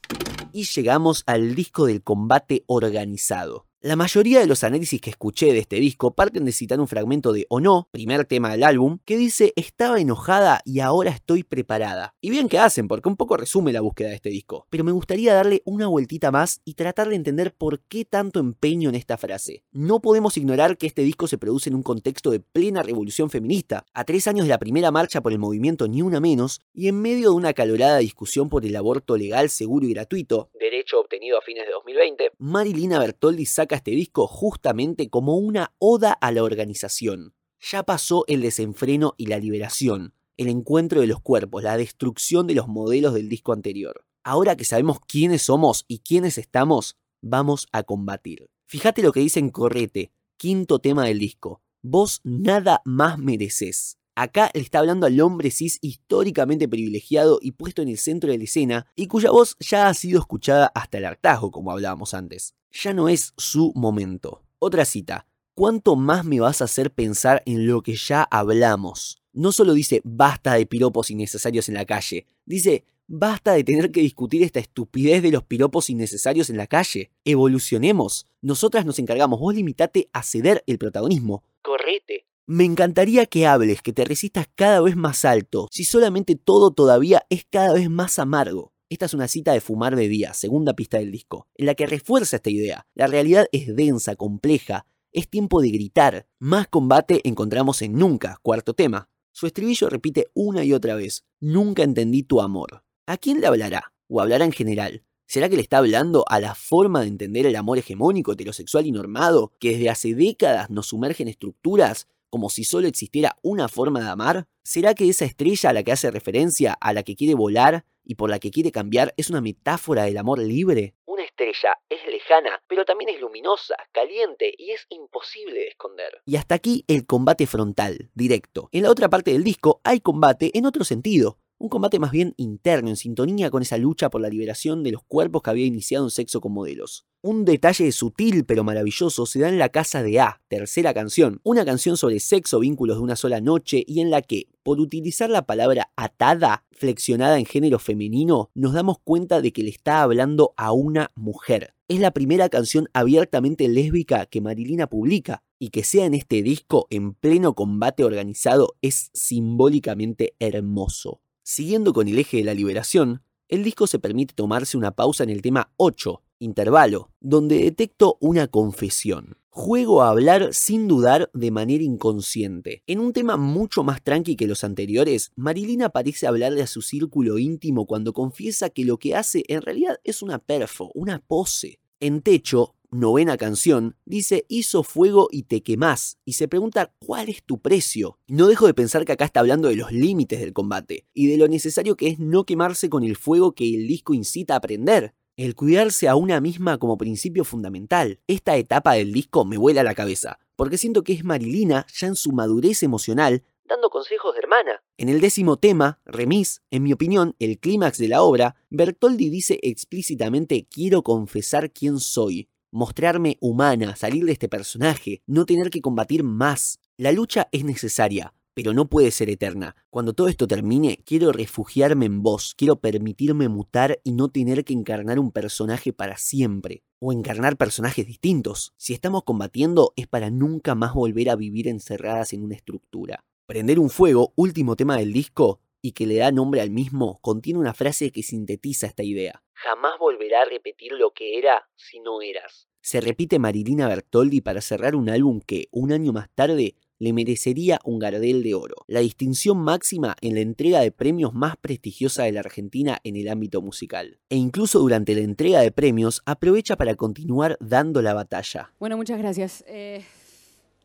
[0.53, 3.67] Y llegamos al disco del combate organizado.
[3.85, 7.31] La mayoría de los análisis que escuché de este disco parten de citar un fragmento
[7.31, 12.15] de O No, primer tema del álbum, que dice estaba enojada y ahora estoy preparada.
[12.19, 14.65] Y bien que hacen, porque un poco resume la búsqueda de este disco.
[14.71, 18.89] Pero me gustaría darle una vueltita más y tratar de entender por qué tanto empeño
[18.89, 19.61] en esta frase.
[19.71, 23.85] No podemos ignorar que este disco se produce en un contexto de plena revolución feminista,
[23.93, 26.99] a tres años de la primera marcha por el movimiento Ni Una Menos, y en
[26.99, 31.41] medio de una calorada discusión por el aborto legal, seguro y gratuito, derecho obtenido a
[31.43, 37.33] fines de 2020, Marilina Bertoldi saca este disco justamente como una oda a la organización.
[37.59, 42.55] Ya pasó el desenfreno y la liberación, el encuentro de los cuerpos, la destrucción de
[42.55, 44.05] los modelos del disco anterior.
[44.23, 48.49] Ahora que sabemos quiénes somos y quiénes estamos, vamos a combatir.
[48.65, 51.61] Fíjate lo que dice en Correte, quinto tema del disco.
[51.81, 53.97] Vos nada más mereces.
[54.17, 58.37] Acá le está hablando al hombre cis históricamente privilegiado y puesto en el centro de
[58.37, 62.55] la escena, y cuya voz ya ha sido escuchada hasta el hartazgo, como hablábamos antes.
[62.71, 64.41] Ya no es su momento.
[64.59, 65.27] Otra cita.
[65.53, 69.21] ¿Cuánto más me vas a hacer pensar en lo que ya hablamos?
[69.33, 74.01] No solo dice basta de piropos innecesarios en la calle, dice basta de tener que
[74.01, 77.11] discutir esta estupidez de los piropos innecesarios en la calle.
[77.25, 78.27] Evolucionemos.
[78.41, 81.43] Nosotras nos encargamos, vos limitate a ceder el protagonismo.
[81.61, 82.25] Correte.
[82.47, 87.25] Me encantaría que hables, que te resistas cada vez más alto, si solamente todo todavía
[87.31, 88.71] es cada vez más amargo.
[88.87, 91.87] Esta es una cita de Fumar de Día, segunda pista del disco, en la que
[91.87, 92.85] refuerza esta idea.
[92.93, 96.27] La realidad es densa, compleja, es tiempo de gritar.
[96.37, 99.09] Más combate encontramos en Nunca, cuarto tema.
[99.31, 102.83] Su estribillo repite una y otra vez, Nunca entendí tu amor.
[103.07, 103.95] ¿A quién le hablará?
[104.07, 105.03] ¿O hablará en general?
[105.25, 108.91] ¿Será que le está hablando a la forma de entender el amor hegemónico, heterosexual y
[108.91, 114.01] normado, que desde hace décadas nos sumerge en estructuras como si solo existiera una forma
[114.01, 114.45] de amar?
[114.63, 118.15] ¿Será que esa estrella a la que hace referencia, a la que quiere volar y
[118.15, 120.95] por la que quiere cambiar, es una metáfora del amor libre?
[121.05, 126.21] Una estrella es lejana, pero también es luminosa, caliente y es imposible de esconder.
[126.25, 128.69] Y hasta aquí el combate frontal, directo.
[128.71, 131.37] En la otra parte del disco hay combate en otro sentido.
[131.57, 135.03] Un combate más bien interno, en sintonía con esa lucha por la liberación de los
[135.03, 137.07] cuerpos que había iniciado en sexo con modelos.
[137.21, 141.63] Un detalle sutil pero maravilloso se da en La Casa de A, tercera canción, una
[141.63, 145.45] canción sobre sexo, vínculos de una sola noche y en la que, por utilizar la
[145.45, 150.73] palabra atada, flexionada en género femenino, nos damos cuenta de que le está hablando a
[150.73, 151.73] una mujer.
[151.87, 156.87] Es la primera canción abiertamente lésbica que Marilina publica, y que sea en este disco
[156.89, 161.21] en pleno combate organizado es simbólicamente hermoso.
[161.47, 165.29] Siguiendo con el eje de la liberación, el disco se permite tomarse una pausa en
[165.29, 169.37] el tema 8, intervalo, donde detecto una confesión.
[169.49, 172.81] Juego a hablar sin dudar de manera inconsciente.
[172.87, 177.37] En un tema mucho más tranqui que los anteriores, Marilina parece hablarle a su círculo
[177.37, 181.77] íntimo cuando confiesa que lo que hace en realidad es una perfo, una pose.
[181.99, 187.43] En techo, novena canción, dice hizo fuego y te quemás, y se pregunta cuál es
[187.43, 188.19] tu precio.
[188.27, 191.37] No dejo de pensar que acá está hablando de los límites del combate, y de
[191.37, 195.13] lo necesario que es no quemarse con el fuego que el disco incita a prender.
[195.37, 198.21] El cuidarse a una misma como principio fundamental.
[198.25, 202.15] Esta etapa del disco me vuela la cabeza, porque siento que es Marilina, ya en
[202.15, 204.83] su madurez emocional, dando consejos de hermana.
[204.97, 209.59] En el décimo tema, Remis, en mi opinión, el clímax de la obra, Bertoldi dice
[209.63, 216.23] explícitamente quiero confesar quién soy, mostrarme humana, salir de este personaje, no tener que combatir
[216.23, 216.79] más.
[216.97, 219.77] La lucha es necesaria, pero no puede ser eterna.
[219.89, 224.73] Cuando todo esto termine, quiero refugiarme en vos, quiero permitirme mutar y no tener que
[224.73, 228.73] encarnar un personaje para siempre, o encarnar personajes distintos.
[228.75, 233.23] Si estamos combatiendo es para nunca más volver a vivir encerradas en una estructura.
[233.45, 237.59] Prender un fuego, último tema del disco, y que le da nombre al mismo, contiene
[237.59, 239.43] una frase que sintetiza esta idea.
[239.53, 242.67] Jamás volverá a repetir lo que era si no eras.
[242.81, 247.79] Se repite Marilina Bertoldi para cerrar un álbum que, un año más tarde, le merecería
[247.83, 252.31] un Gardel de Oro, la distinción máxima en la entrega de premios más prestigiosa de
[252.31, 254.17] la Argentina en el ámbito musical.
[254.29, 258.73] E incluso durante la entrega de premios aprovecha para continuar dando la batalla.
[258.79, 259.63] Bueno, muchas gracias.
[259.67, 260.03] Eh,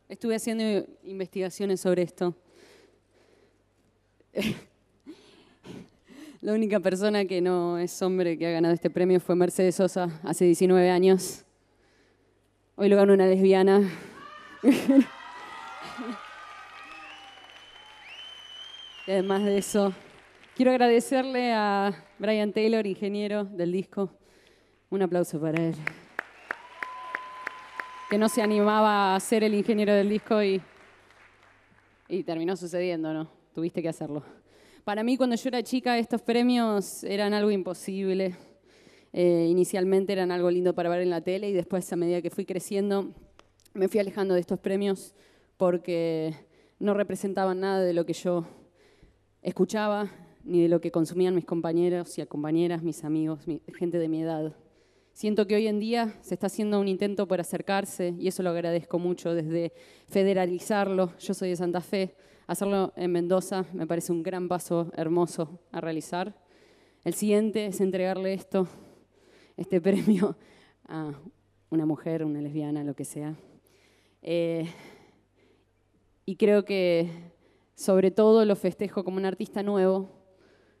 [0.09, 2.35] estuve haciendo investigaciones sobre esto.
[6.41, 10.19] La única persona que no es hombre que ha ganado este premio fue Mercedes Sosa
[10.23, 11.45] hace 19 años.
[12.75, 13.87] Hoy lo ganó una lesbiana.
[19.05, 19.93] y además de eso,
[20.55, 24.09] quiero agradecerle a Brian Taylor, ingeniero del disco.
[24.89, 25.75] Un aplauso para él.
[28.09, 30.59] Que no se animaba a ser el ingeniero del disco y,
[32.07, 33.29] y terminó sucediendo, ¿no?
[33.53, 34.23] Tuviste que hacerlo.
[34.83, 38.35] Para mí, cuando yo era chica, estos premios eran algo imposible.
[39.13, 42.29] Eh, inicialmente eran algo lindo para ver en la tele y después, a medida que
[42.29, 43.11] fui creciendo,
[43.73, 45.13] me fui alejando de estos premios
[45.57, 46.33] porque
[46.79, 48.45] no representaban nada de lo que yo
[49.41, 50.09] escuchaba
[50.43, 54.23] ni de lo que consumían mis compañeros y compañeras, mis amigos, mi- gente de mi
[54.23, 54.55] edad.
[55.13, 58.49] Siento que hoy en día se está haciendo un intento por acercarse y eso lo
[58.49, 59.73] agradezco mucho desde
[60.07, 61.13] federalizarlo.
[61.19, 62.15] Yo soy de Santa Fe.
[62.51, 66.35] Hacerlo en Mendoza me parece un gran paso hermoso a realizar.
[67.05, 68.67] El siguiente es entregarle esto,
[69.55, 70.35] este premio,
[70.85, 71.13] a
[71.69, 73.37] una mujer, una lesbiana, lo que sea.
[74.21, 74.67] Eh,
[76.25, 77.09] y creo que
[77.73, 80.09] sobre todo lo festejo como un artista nuevo,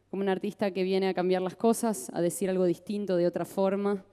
[0.09, 3.45] como un artista que viene a cambiar las cosas, a decir algo distinto de otra
[3.45, 4.03] forma.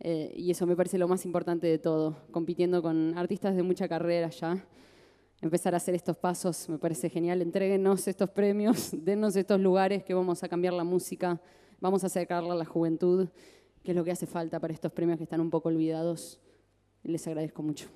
[0.00, 3.88] eh, y eso me parece lo más importante de todo, compitiendo con artistas de mucha
[3.88, 4.62] carrera ya.
[5.40, 7.40] Empezar a hacer estos pasos me parece genial.
[7.42, 11.40] Entréguenos estos premios, dennos estos lugares que vamos a cambiar la música,
[11.80, 13.28] vamos a acercarla a la juventud,
[13.84, 16.40] que es lo que hace falta para estos premios que están un poco olvidados.
[17.04, 17.88] Les agradezco mucho.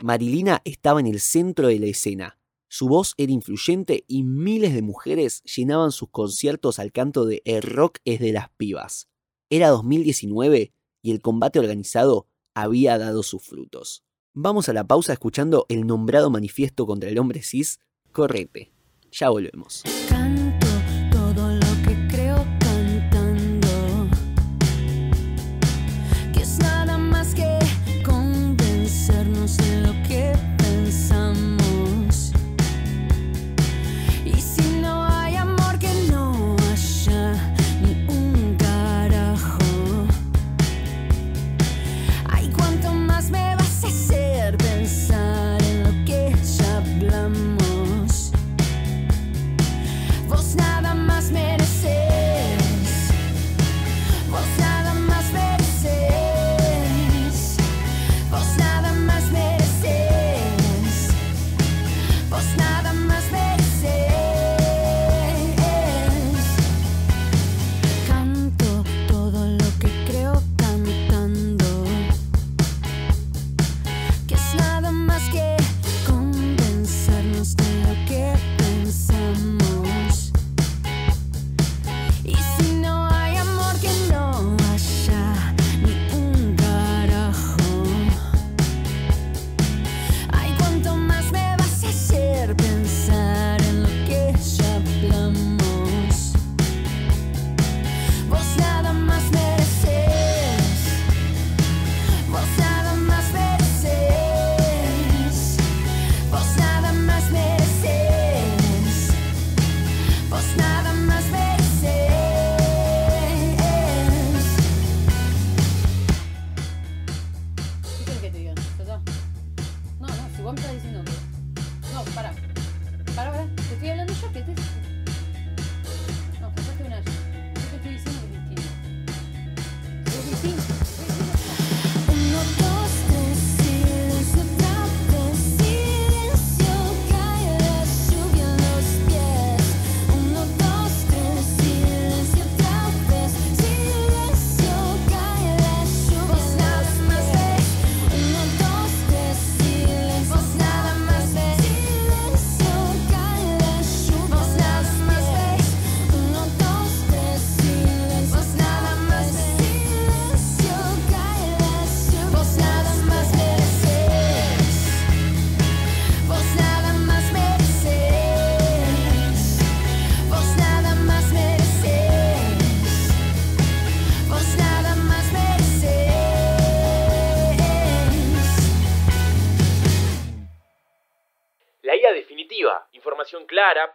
[0.00, 2.38] Marilina estaba en el centro de la escena.
[2.68, 7.62] Su voz era influyente y miles de mujeres llenaban sus conciertos al canto de El
[7.62, 9.08] rock es de las pibas.
[9.48, 14.04] Era 2019 y el combate organizado había dado sus frutos.
[14.36, 17.78] Vamos a la pausa escuchando el nombrado manifiesto contra el hombre cis,
[18.10, 18.72] Correte.
[19.12, 19.84] Ya volvemos.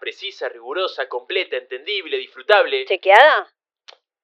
[0.10, 2.84] Precisa, rigurosa, completa, entendible, disfrutable.
[2.88, 3.48] ¿Chequeada?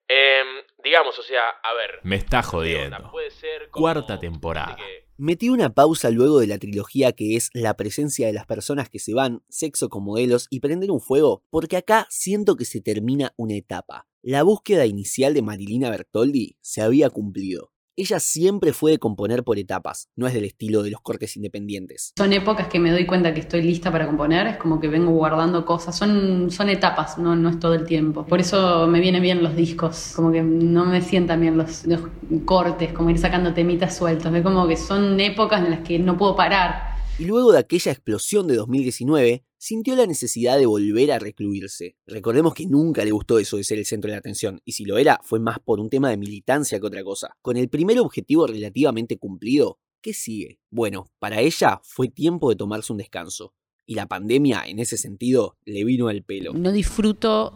[0.07, 0.47] Em,
[0.83, 1.99] digamos, o sea, a ver.
[2.03, 3.11] Me está jodiendo.
[3.11, 4.77] Puede ser como- Cuarta temporada.
[5.17, 8.97] Metí una pausa luego de la trilogía que es la presencia de las personas que
[8.99, 13.33] se van, sexo con modelos y prender un fuego, porque acá siento que se termina
[13.37, 14.07] una etapa.
[14.23, 17.71] La búsqueda inicial de Marilina Bertoldi se había cumplido.
[17.97, 22.11] Ella siempre fue de componer por etapas, no es del estilo de los cortes independientes.
[22.17, 25.11] Son épocas que me doy cuenta que estoy lista para componer, es como que vengo
[25.11, 28.25] guardando cosas, son, son etapas, no, no es todo el tiempo.
[28.25, 32.01] Por eso me vienen bien los discos, como que no me sientan bien los, los
[32.43, 36.17] cortes, como ir sacando temitas sueltos, es como que son épocas en las que no
[36.17, 36.94] puedo parar.
[37.17, 41.95] Y luego de aquella explosión de 2019, sintió la necesidad de volver a recluirse.
[42.05, 44.83] Recordemos que nunca le gustó eso de ser el centro de la atención, y si
[44.83, 47.37] lo era, fue más por un tema de militancia que otra cosa.
[47.41, 50.59] Con el primer objetivo relativamente cumplido, ¿qué sigue?
[50.69, 53.53] Bueno, para ella fue tiempo de tomarse un descanso.
[53.85, 56.51] Y la pandemia, en ese sentido, le vino al pelo.
[56.53, 57.53] No disfruto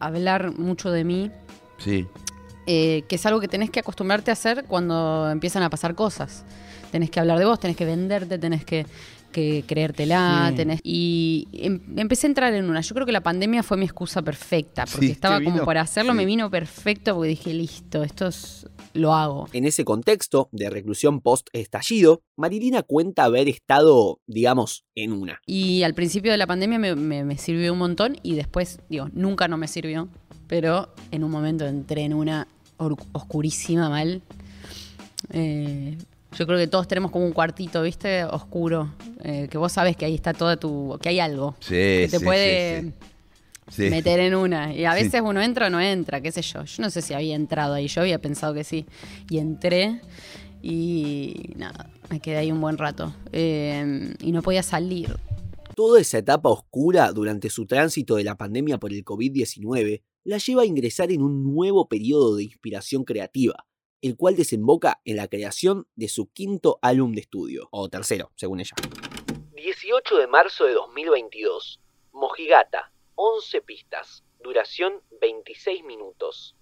[0.00, 1.30] hablar mucho de mí,
[1.78, 2.06] Sí.
[2.66, 6.44] eh, que es algo que tenés que acostumbrarte a hacer cuando empiezan a pasar cosas.
[6.92, 8.86] Tenés que hablar de vos, tenés que venderte, tenés que,
[9.32, 10.56] que creértela, Sí.
[10.56, 10.80] tenés...
[10.82, 12.80] Y em- empecé a entrar en una.
[12.80, 15.82] Yo creo que la pandemia fue mi excusa perfecta, porque Sí, estaba ¿te como para
[15.82, 16.16] hacerlo, Sí.
[16.18, 18.66] me vino perfecto, porque dije, listo, esto es...
[18.94, 19.46] lo hago.
[19.52, 25.40] En ese contexto de reclusión post-estallido, Marilina cuenta haber estado, digamos, en una.
[25.44, 29.10] Y al principio de la pandemia me, me- me sirvió un montón y después, digo,
[29.12, 30.08] nunca no me sirvió,
[30.46, 32.46] pero en un momento entré en una
[33.12, 34.22] oscurísima mal.
[35.30, 35.98] Eh,
[36.36, 38.24] yo creo que todos tenemos como un cuartito, ¿viste?
[38.24, 40.98] Oscuro, eh, que vos sabes que ahí está toda tu...
[41.00, 42.88] que hay algo Sí, que te sí, puede sí,
[43.70, 43.84] sí.
[43.84, 43.90] Sí.
[43.90, 44.74] meter en una.
[44.74, 45.04] Y a Sí.
[45.04, 46.64] veces uno entra o no entra, qué sé yo.
[46.64, 48.86] Yo no sé si había entrado ahí, yo había pensado que sí.
[49.30, 50.00] Y entré
[50.62, 53.14] y nada, me quedé ahí un buen rato.
[53.32, 55.16] Eh, y no podía salir.
[55.74, 60.62] Toda esa etapa oscura durante su tránsito de la pandemia por el COVID-19 la lleva
[60.62, 63.66] a ingresar en un nuevo periodo de inspiración creativa,
[64.02, 68.60] el cual desemboca en la creación de su quinto álbum de estudio, o tercero, según
[68.60, 68.74] ella.
[69.54, 71.80] 18 de marzo de 2022.
[72.12, 76.54] Mojigata, 11 pistas, duración 26 minutos.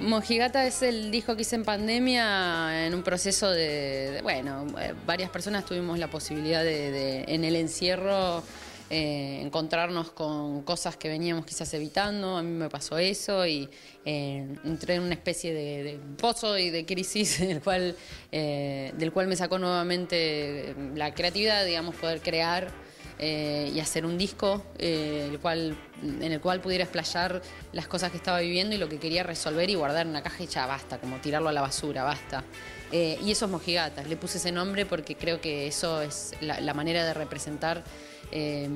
[0.00, 4.94] Mojigata es el disco que hice en pandemia en un proceso de, de- bueno, eh,
[5.06, 8.42] varias personas tuvimos la posibilidad de, de, en el encierro
[8.90, 13.68] eh, encontrarnos con cosas que veníamos quizás evitando, a mí me pasó eso y
[14.06, 17.94] eh, entré en una especie de, pozo y de crisis del cual,
[18.32, 22.72] eh, del cual me sacó nuevamente la creatividad, digamos, poder crear
[23.20, 28.38] y hacer un disco el cual, en el cual pudiera explayar las cosas que estaba
[28.38, 31.16] viviendo y lo que quería resolver y guardar en una caja y ya basta, como
[31.16, 32.44] tirarlo a la basura, basta.
[32.92, 36.74] Eh, y eso es Mojigatas, le puse ese nombre porque creo que eso es la
[36.74, 37.82] manera de representar
[38.32, 38.68] eh,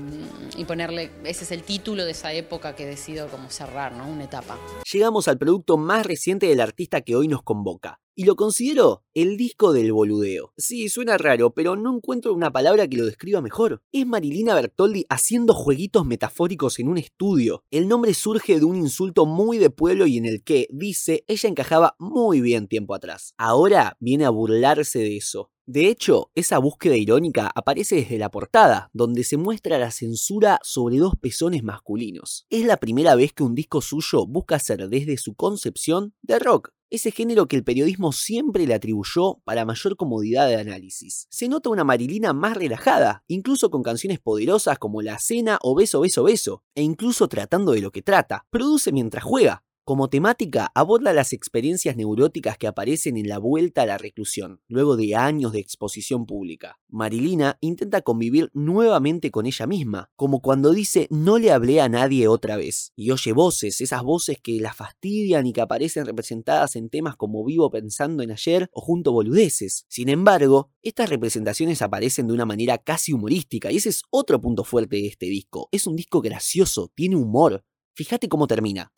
[0.56, 4.08] y ponerle, ese es el título de esa época que decido como cerrar, ¿no?
[4.08, 4.58] Una etapa.
[4.90, 8.00] Llegamos al producto más reciente del artista que hoy nos convoca.
[8.14, 10.52] Y lo considero el disco del boludeo.
[10.58, 13.82] Sí, suena raro, pero no encuentro una palabra que lo describa mejor.
[13.90, 17.64] Es Marilina Bertoldi haciendo jueguitos metafóricos en un estudio.
[17.70, 21.48] El nombre surge de un insulto muy de pueblo y en el que, dice, ella
[21.48, 23.32] encajaba muy bien tiempo atrás.
[23.38, 25.50] Ahora viene a burlarse de eso.
[25.66, 30.98] De hecho, esa búsqueda irónica aparece desde la portada, donde se muestra la censura sobre
[30.98, 32.46] dos pezones masculinos.
[32.50, 36.70] Es la primera vez que un disco suyo busca ser desde su concepción de rock,
[36.92, 41.26] ese género que el periodismo siempre le atribuyó para mayor comodidad de análisis.
[41.30, 46.00] Se nota una Marilina más relajada, incluso con canciones poderosas como La Cena o Beso,
[46.00, 48.44] Beso, Beso, e incluso tratando de lo que trata.
[48.50, 53.86] Produce mientras juega, como temática, aborda las experiencias neuróticas que aparecen en la vuelta a
[53.86, 56.78] la reclusión, luego de años de exposición pública.
[56.88, 62.28] Marilina intenta convivir nuevamente con ella misma, como cuando dice no le hablé a nadie
[62.28, 66.88] otra vez, y oye voces, esas voces que la fastidian y que aparecen representadas en
[66.88, 69.84] temas como Vivo pensando en ayer o Junto boludeces.
[69.88, 74.64] Sin embargo, estas representaciones aparecen de una manera casi humorística, y ese es otro punto
[74.64, 75.68] fuerte de este disco.
[75.72, 77.64] Es un disco gracioso, tiene humor.
[77.94, 78.90] Fíjate cómo termina.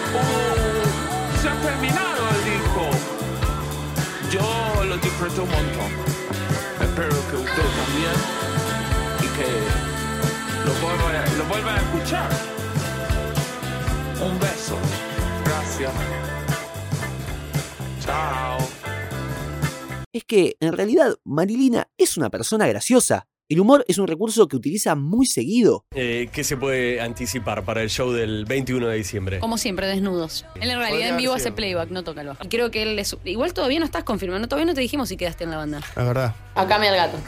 [1.44, 2.88] Se ha terminado disco.
[4.32, 5.92] Yo lo disfruté un montón.
[6.80, 8.16] Espero que usted también
[9.20, 9.50] y que
[10.64, 12.30] lo vuelva, lo vuelva a escuchar.
[14.26, 14.78] Un beso.
[15.44, 15.92] Gracias.
[18.00, 18.58] Chao.
[20.14, 23.26] Es que, en realidad, Marilina es una persona graciosa.
[23.46, 25.84] El humor es un recurso que utiliza muy seguido.
[25.94, 29.38] Eh, ¿Qué se puede anticipar para el show del 21 de diciembre?
[29.38, 30.46] Como siempre, desnudos.
[30.62, 32.42] Él en realidad en vivo hace playback, no toca el bajo.
[32.42, 33.14] Y creo que él es...
[33.26, 35.78] Igual todavía no estás confirmando, todavía no te dijimos si quedaste en la banda.
[35.78, 36.34] Es verdad.
[36.54, 37.18] Acá me al gato.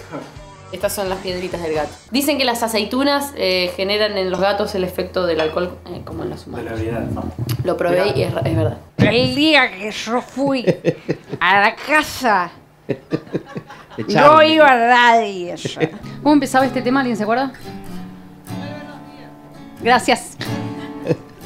[0.73, 1.93] Estas son las piedritas del gato.
[2.11, 6.23] Dicen que las aceitunas eh, generan en los gatos el efecto del alcohol eh, como
[6.23, 6.81] en los humanos.
[7.63, 8.79] Lo probé y es, es verdad.
[8.97, 10.65] El día que yo fui
[11.41, 12.53] a la casa,
[13.97, 14.55] De no Charlie.
[14.55, 15.55] iba nadie.
[16.23, 17.01] ¿Cómo empezaba este tema?
[17.01, 17.53] ¿Alguien se acuerda?
[19.83, 20.37] Gracias.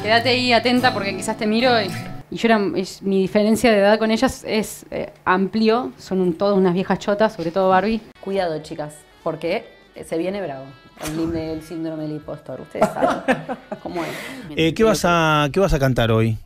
[0.03, 1.91] Quédate ahí atenta porque quizás te miro y,
[2.31, 5.93] y yo era, es- mi diferencia de edad con ellas es eh, amplio.
[5.99, 8.01] Son un- todas unas viejas chotas, sobre todo Barbie.
[8.21, 9.65] Cuidado, chicas, porque
[10.05, 10.65] se viene bravo.
[11.05, 13.21] El, el síndrome del impostor, ustedes saben
[13.83, 14.11] cómo es.
[14.57, 16.37] Eh, ¿qué, vas a, ¿Qué vas a cantar hoy?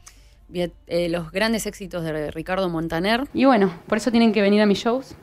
[0.52, 3.24] Eh, los grandes éxitos de Ricardo Montaner.
[3.34, 5.14] Y bueno, por eso tienen que venir a mis shows.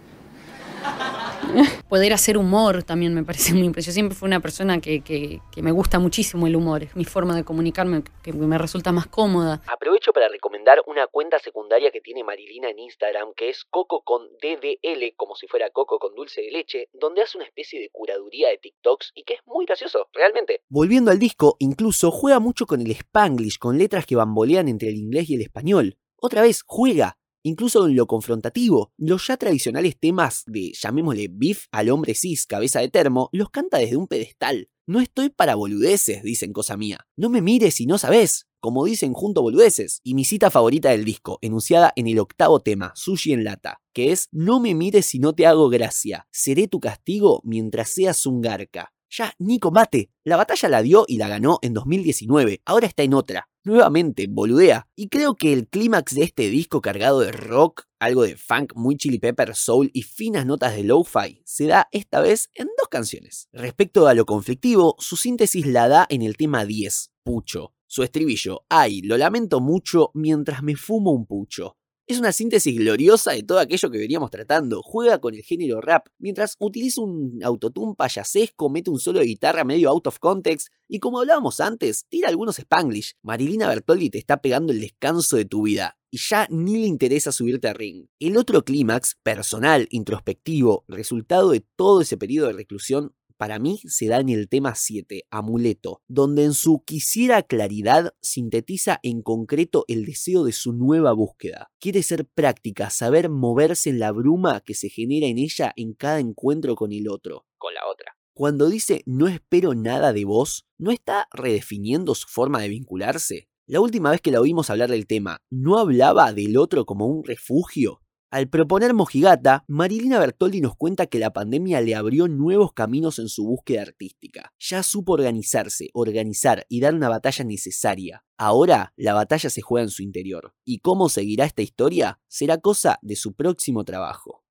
[1.89, 3.81] Poder hacer humor también me parece muy impresionante.
[3.81, 6.83] Yo siempre fui una persona que, que- que me gusta muchísimo el humor.
[6.83, 9.61] Es mi forma de comunicarme que me resulta más cómoda.
[9.67, 14.27] Aprovecho para recomendar una cuenta secundaria que tiene Marilina en Instagram, que es Coco con
[14.41, 18.49] DDL, como si fuera Coco con dulce de leche, donde hace una especie de curaduría
[18.49, 20.61] de TikToks y que es muy gracioso, realmente.
[20.69, 24.95] Volviendo al disco, incluso juega mucho con el spanglish, con letras que bambolean entre el
[24.95, 25.97] inglés y el español.
[26.17, 27.17] Otra vez, juega.
[27.43, 32.79] Incluso en lo confrontativo, los ya tradicionales temas de, llamémosle, beef al hombre cis, cabeza
[32.79, 34.69] de termo, los canta desde un pedestal.
[34.85, 37.07] No estoy para boludeces, dicen cosa mía.
[37.15, 40.01] No me mires si no sabes, como dicen junto boludeces.
[40.03, 44.11] Y mi cita favorita del disco, enunciada en el octavo tema, Sushi en lata, que
[44.11, 48.41] es No me mires si no te hago gracia, seré tu castigo mientras seas un
[48.41, 48.93] garca.
[49.09, 50.11] Ya, ni combate.
[50.23, 53.50] La batalla la dio y la ganó en 2019, ahora está en otra.
[53.63, 54.87] Nuevamente, boludea.
[54.95, 58.97] Y creo que el clímax de este disco cargado de rock, algo de funk, muy
[58.97, 63.49] chili pepper, soul y finas notas de lo-fi, se da esta vez en dos canciones.
[63.51, 67.75] Respecto a lo conflictivo, su síntesis la da en el tema 10, Pucho.
[67.85, 71.75] Su estribillo, ay, lo lamento mucho mientras me fumo un pucho.
[72.11, 74.81] Es una síntesis gloriosa de todo aquello que veníamos tratando.
[74.83, 79.63] Juega con el género rap, mientras utiliza un autotune payasesco, mete un solo de guitarra
[79.63, 83.13] medio out of context, y como hablábamos antes, tira algunos spanglish.
[83.21, 87.31] Marilina Bertoldi te está pegando el descanso de tu vida, y ya ni le interesa
[87.31, 88.07] subirte a ring.
[88.19, 94.05] El otro clímax, personal, introspectivo, resultado de todo ese periodo de reclusión, para mí se
[94.05, 100.05] da en el tema 7, Amuleto, donde en su quisiera claridad sintetiza en concreto el
[100.05, 101.71] deseo de su nueva búsqueda.
[101.79, 106.19] Quiere ser práctica, saber moverse en la bruma que se genera en ella en cada
[106.19, 108.15] encuentro con el otro, con la otra.
[108.35, 113.49] Cuando dice no espero nada de vos, ¿no está redefiniendo su forma de vincularse?
[113.65, 117.23] La última vez que la oímos hablar del tema, ¿no hablaba del otro como un
[117.23, 118.00] refugio?
[118.33, 123.27] Al proponer Mojigata, Marilina Bertoldi nos cuenta que la pandemia le abrió nuevos caminos en
[123.27, 124.53] su búsqueda artística.
[124.57, 128.23] Ya supo organizarse, organizar y dar una batalla necesaria.
[128.37, 130.53] Ahora la batalla se juega en su interior.
[130.63, 132.21] ¿Y cómo seguirá esta historia?
[132.29, 134.45] Será cosa de su próximo trabajo.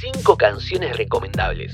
[0.00, 1.72] 5 canciones recomendables.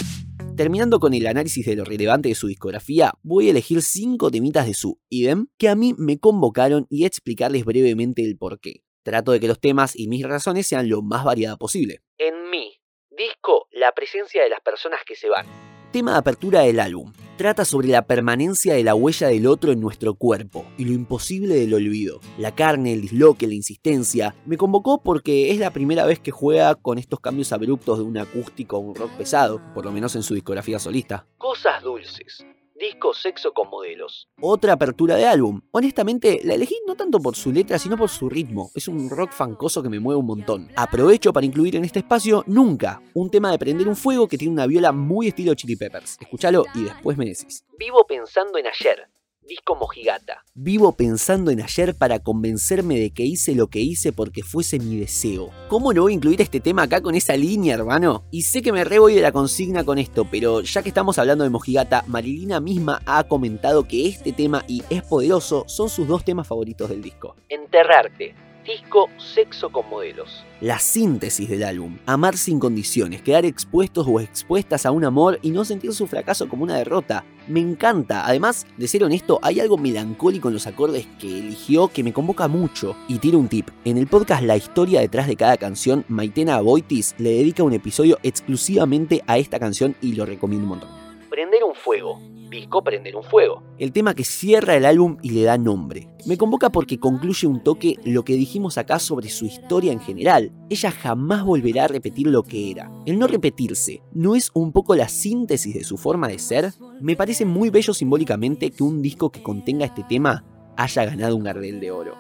[0.57, 4.67] Terminando con el análisis de lo relevante de su discografía, voy a elegir 5 temitas
[4.67, 8.83] de su idem que a mí me convocaron y explicarles brevemente el porqué.
[9.03, 12.03] Trato de que los temas y mis razones sean lo más variada posible.
[12.19, 12.81] En mi
[13.11, 15.47] disco, la presencia de las personas que se van.
[15.91, 17.13] Tema de apertura del álbum.
[17.39, 21.55] Trata sobre la permanencia de la huella del otro en nuestro cuerpo y lo imposible
[21.55, 22.21] del olvido.
[22.37, 24.35] La carne, el disloque, la insistencia.
[24.45, 28.19] Me convocó porque es la primera vez que juega con estos cambios abruptos de un
[28.19, 31.27] acústico a un rock pesado, por lo menos en su discografía solista.
[31.39, 32.45] Cosas dulces.
[32.81, 34.27] Disco Sexo con Modelos.
[34.41, 35.61] Otra apertura de álbum.
[35.71, 38.71] Honestamente, la elegí no tanto por su letra, sino por su ritmo.
[38.75, 40.71] Es un rock fancoso que me mueve un montón.
[40.77, 44.55] Aprovecho para incluir en este espacio Nunca, un tema de prender un fuego que tiene
[44.55, 46.17] una viola muy estilo Chili Peppers.
[46.21, 47.67] Escúchalo y después me decís.
[47.79, 49.11] Vivo pensando en ayer.
[49.51, 50.45] Disco Mojigata.
[50.55, 54.97] Vivo pensando en ayer para convencerme de que hice lo que hice porque fuese mi
[54.97, 55.51] deseo.
[55.69, 58.23] ¿Cómo no voy a incluir este tema acá con esa línea, hermano?
[58.31, 61.19] Y sé que me re voy de la consigna con esto, pero ya que estamos
[61.19, 66.07] hablando de Mojigata, Marilina misma ha comentado que este tema y Es Poderoso son sus
[66.07, 67.35] dos temas favoritos del disco.
[67.49, 68.50] Enterrarte.
[68.71, 70.45] Disco Sexo con Modelos.
[70.61, 71.99] La síntesis del álbum.
[72.07, 76.49] Amar sin condiciones, quedar expuestos o expuestas a un amor y no sentir su fracaso
[76.49, 77.25] como una derrota.
[77.49, 78.25] Me encanta.
[78.25, 82.47] Además, de ser honesto, hay algo melancólico en los acordes que eligió que me convoca
[82.47, 82.95] mucho.
[83.09, 83.71] Y tiro un tip.
[83.85, 88.21] En el podcast La historia detrás de cada canción, Maitena Aboitis le dedica un episodio
[88.23, 90.91] exclusivamente a esta canción y lo recomiendo un montón.
[91.29, 92.21] Prender un fuego.
[92.51, 93.63] Disco Prender un Fuego.
[93.79, 96.09] El tema que cierra el álbum y le da nombre.
[96.27, 100.53] Me convoca porque concluye un toque lo que dijimos acá sobre su historia en general.
[100.69, 102.91] Ella jamás volverá a repetir lo que era.
[103.07, 106.73] El no repetirse, ¿no es un poco la síntesis de su forma de ser?
[107.01, 110.45] Me parece muy bello simbólicamente que un disco que contenga este tema
[110.77, 112.15] haya ganado un Gardel de Oro.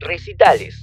[0.00, 0.82] Recitales.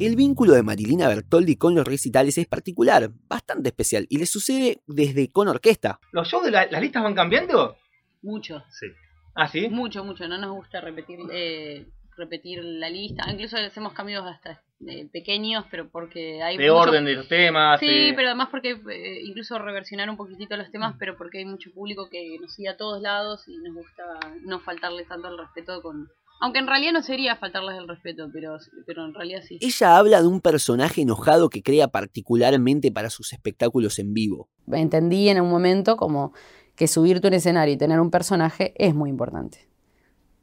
[0.00, 4.80] El vínculo de Marilina Bertoldi con los recitales es particular, bastante especial, y le sucede
[4.86, 6.00] desde con orquesta.
[6.12, 7.76] ¿Los shows de la- las listas van cambiando?
[8.22, 8.64] Mucho.
[8.70, 8.86] Sí.
[9.34, 9.68] ¿Ah, sí?
[9.68, 10.26] Mucho, mucho.
[10.26, 11.86] No nos gusta repetir eh,
[12.16, 13.24] repetir la lista.
[13.30, 17.78] Incluso hacemos cambios hasta eh, pequeños, pero porque hay De mucho- orden de los temas.
[17.80, 18.12] Sí, eh.
[18.16, 22.08] pero además porque eh, incluso reversionar un poquitito los temas, pero porque hay mucho público
[22.10, 24.02] que nos sigue a todos lados y nos gusta
[24.46, 26.08] no faltarles tanto el respeto con...
[26.40, 29.58] Aunque en realidad no sería faltarles el respeto, pero, pero en realidad sí.
[29.60, 34.48] Ella habla de un personaje enojado que crea particularmente para sus espectáculos en vivo.
[34.72, 36.32] Entendí en un momento como
[36.76, 39.68] que subirte un escenario y tener un personaje es muy importante.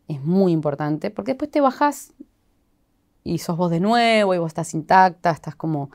[0.07, 2.13] Es muy importante porque después te bajás
[3.23, 5.89] y sos vos de nuevo y vos estás intacta, estás como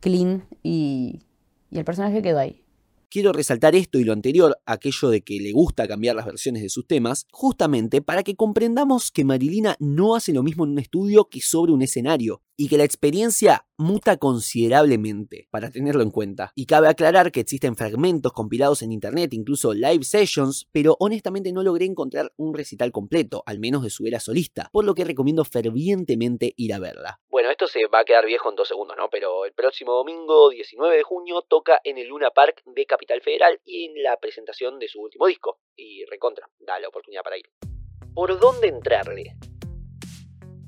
[0.00, 1.26] clean y,
[1.70, 2.61] y el personaje quedó ahí.
[3.12, 6.70] Quiero resaltar esto y lo anterior, aquello de que le gusta cambiar las versiones de
[6.70, 11.28] sus temas, justamente para que comprendamos que Marilina no hace lo mismo en un estudio
[11.28, 16.52] que sobre un escenario, y que la experiencia muta considerablemente, para tenerlo en cuenta.
[16.54, 21.64] Y cabe aclarar que existen fragmentos compilados en internet, incluso live sessions, pero honestamente no
[21.64, 25.44] logré encontrar un recital completo, al menos de su era solista, por lo que recomiendo
[25.44, 27.18] fervientemente ir a verla.
[27.28, 29.08] Bueno, esto se va a quedar viejo en dos segundos, ¿no?
[29.10, 33.60] Pero el próximo domingo 19 de junio toca en el Luna Park de Capital Federal
[33.64, 35.58] y en la presentación de su último disco.
[35.74, 37.46] Y recontra, da la oportunidad para ir.
[38.14, 39.34] ¿Por dónde entrarle?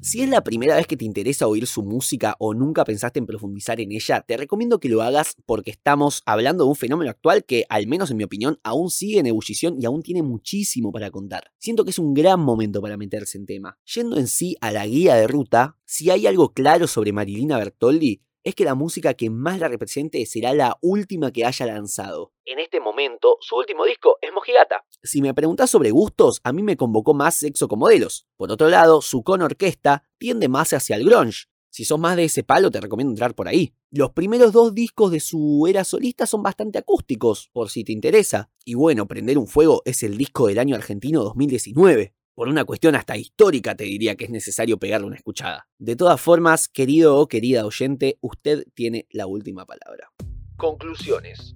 [0.07, 3.24] Si es la primera vez que te interesa oír su música o nunca pensaste en
[3.24, 7.46] profundizar en ella, te recomiendo que lo hagas porque estamos hablando de un fenómeno actual
[7.46, 11.11] que, al menos en mi opinión, aún sigue en ebullición y aún tiene muchísimo para
[11.11, 11.52] contar.
[11.57, 13.78] Siento que es un gran momento para meterse en tema.
[13.94, 18.20] Yendo en sí a la guía de ruta, si hay algo claro sobre Marilina Bertoldi,
[18.45, 22.32] es que la música que más la represente será la última que haya lanzado.
[22.45, 24.84] En este momento, su último disco es Mojigata.
[25.03, 28.26] Si me preguntas sobre gustos, a mí me convocó más Sexo con Modelos.
[28.36, 31.47] Por otro lado, su con orquesta tiende más hacia el grunge.
[31.70, 33.74] Si sos más de ese palo, te recomiendo entrar por ahí.
[33.90, 38.49] Los primeros dos discos de su era solista son bastante acústicos, por si te interesa.
[38.64, 42.14] Y bueno, Prender un Fuego es el disco del año argentino 2019.
[42.35, 45.68] Por una cuestión hasta histórica te diría que es necesario pegarle una escuchada.
[45.78, 50.11] De todas formas, querido o querida oyente, usted tiene la última palabra.
[50.57, 51.55] Conclusiones.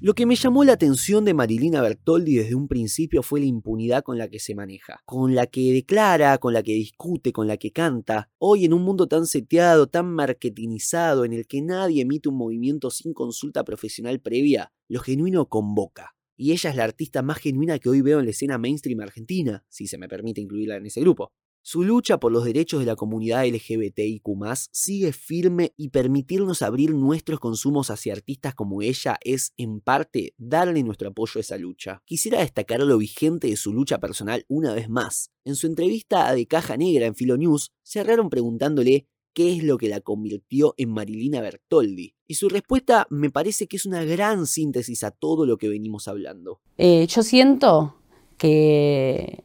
[0.00, 4.02] Lo que me llamó la atención de Marilina Bertoldi desde un principio fue la impunidad
[4.02, 7.58] con la que se maneja, con la que declara, con la que discute, con la
[7.58, 8.30] que canta.
[8.38, 12.90] Hoy en un mundo tan seteado, tan marketingizado, en el que nadie emite un movimiento
[12.90, 16.14] sin consulta profesional previa, lo genuino convoca.
[16.42, 19.64] Y ella es la artista más genuina que hoy veo en la escena mainstream argentina,
[19.68, 21.30] si se me permite incluirla en ese grupo.
[21.64, 24.24] Su lucha por los derechos de la comunidad LGBTIQ
[24.72, 30.82] sigue firme y permitirnos abrir nuestros consumos hacia artistas como ella es, en parte, darle
[30.82, 32.02] nuestro apoyo a esa lucha.
[32.04, 35.30] Quisiera destacar lo vigente de su lucha personal una vez más.
[35.44, 39.88] En su entrevista a De Caja Negra en Filonews, cerraron preguntándole qué es lo que
[39.88, 42.14] la convirtió en Marilina Bertoldi.
[42.26, 46.08] Y su respuesta me parece que es una gran síntesis a todo lo que venimos
[46.08, 46.60] hablando.
[46.78, 47.96] Eh, yo siento
[48.38, 49.44] que,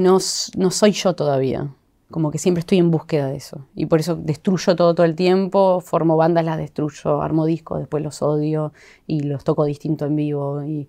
[0.00, 1.74] no soy yo todavía.
[2.10, 3.66] Como que siempre estoy en búsqueda de eso.
[3.74, 8.02] Y por eso destruyo todo todo el tiempo, formo bandas, las destruyo, armo discos, después
[8.02, 8.72] los odio
[9.06, 10.62] y los toco distinto en vivo.
[10.64, 10.88] Y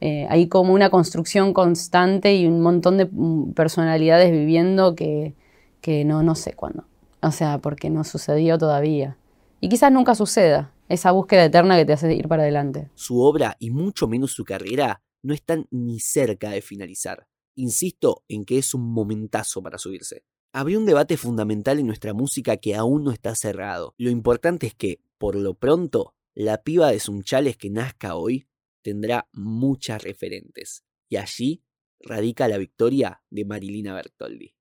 [0.00, 5.34] eh, hay como una construcción constante y un montón de mm, personalidades viviendo que,
[5.80, 6.84] que no, no sé cuándo.
[7.26, 9.18] O sea, porque no sucedió todavía.
[9.60, 10.72] Y quizás nunca suceda.
[10.88, 12.88] Esa búsqueda eterna que te hace ir para adelante.
[12.94, 17.26] Su obra y mucho menos su carrera no están ni cerca de finalizar.
[17.56, 20.22] Insisto en que es un momentazo para subirse.
[20.52, 23.94] Habría un debate fundamental en nuestra música que aún no está cerrado.
[23.98, 28.46] Lo importante es que, por lo pronto, la piba de Sunchales que nazca hoy
[28.82, 30.84] tendrá muchas referentes.
[31.08, 31.64] Y allí
[31.98, 34.55] radica la victoria de Marilina Bertoldi.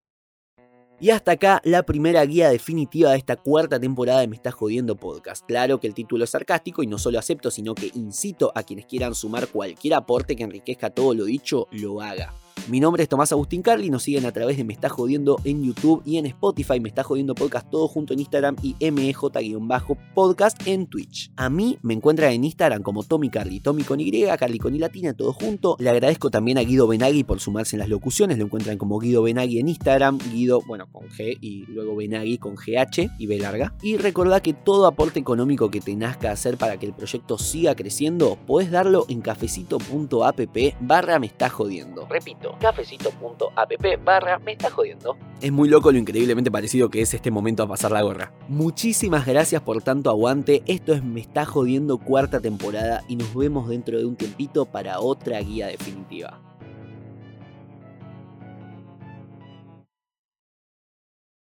[1.00, 4.96] Y hasta acá la primera guía definitiva de esta cuarta temporada de Me Estás Jodiendo
[4.96, 5.46] Podcast.
[5.46, 8.86] Claro que el título es sarcástico y no solo acepto, sino que incito a quienes
[8.86, 12.34] quieran sumar cualquier aporte que enriquezca todo lo dicho, lo haga.
[12.68, 15.64] Mi nombre es Tomás Agustín Carli, nos siguen a través de Me Está Jodiendo en
[15.64, 20.88] YouTube y en Spotify, Me Está Jodiendo Podcast todo junto en Instagram y MEJ-podcast en
[20.88, 21.32] Twitch.
[21.36, 24.80] A mí me encuentran en Instagram como Tommy Carli, Tommy con Y, Carli con I
[24.80, 25.76] latina, todo junto.
[25.78, 29.22] Le agradezco también a Guido Benagui por sumarse en las locuciones, lo encuentran como Guido
[29.22, 33.76] Benagui en Instagram, Guido, bueno, con G y luego Benagui con GH y B larga.
[33.84, 37.76] Y recordá que todo aporte económico que te nazca hacer para que el proyecto siga
[37.76, 42.08] creciendo, podés darlo en cafecito.app barra me está jodiendo.
[42.10, 45.18] Repito, cafecito.app barra me está jodiendo.
[45.42, 48.32] Es muy loco lo increíblemente parecido que es este momento a pasar la gorra.
[48.48, 50.64] Muchísimas gracias por tanto aguante.
[50.66, 55.00] Esto es Me está jodiendo cuarta temporada y nos vemos dentro de un tiempito para
[55.00, 56.40] otra guía definitiva.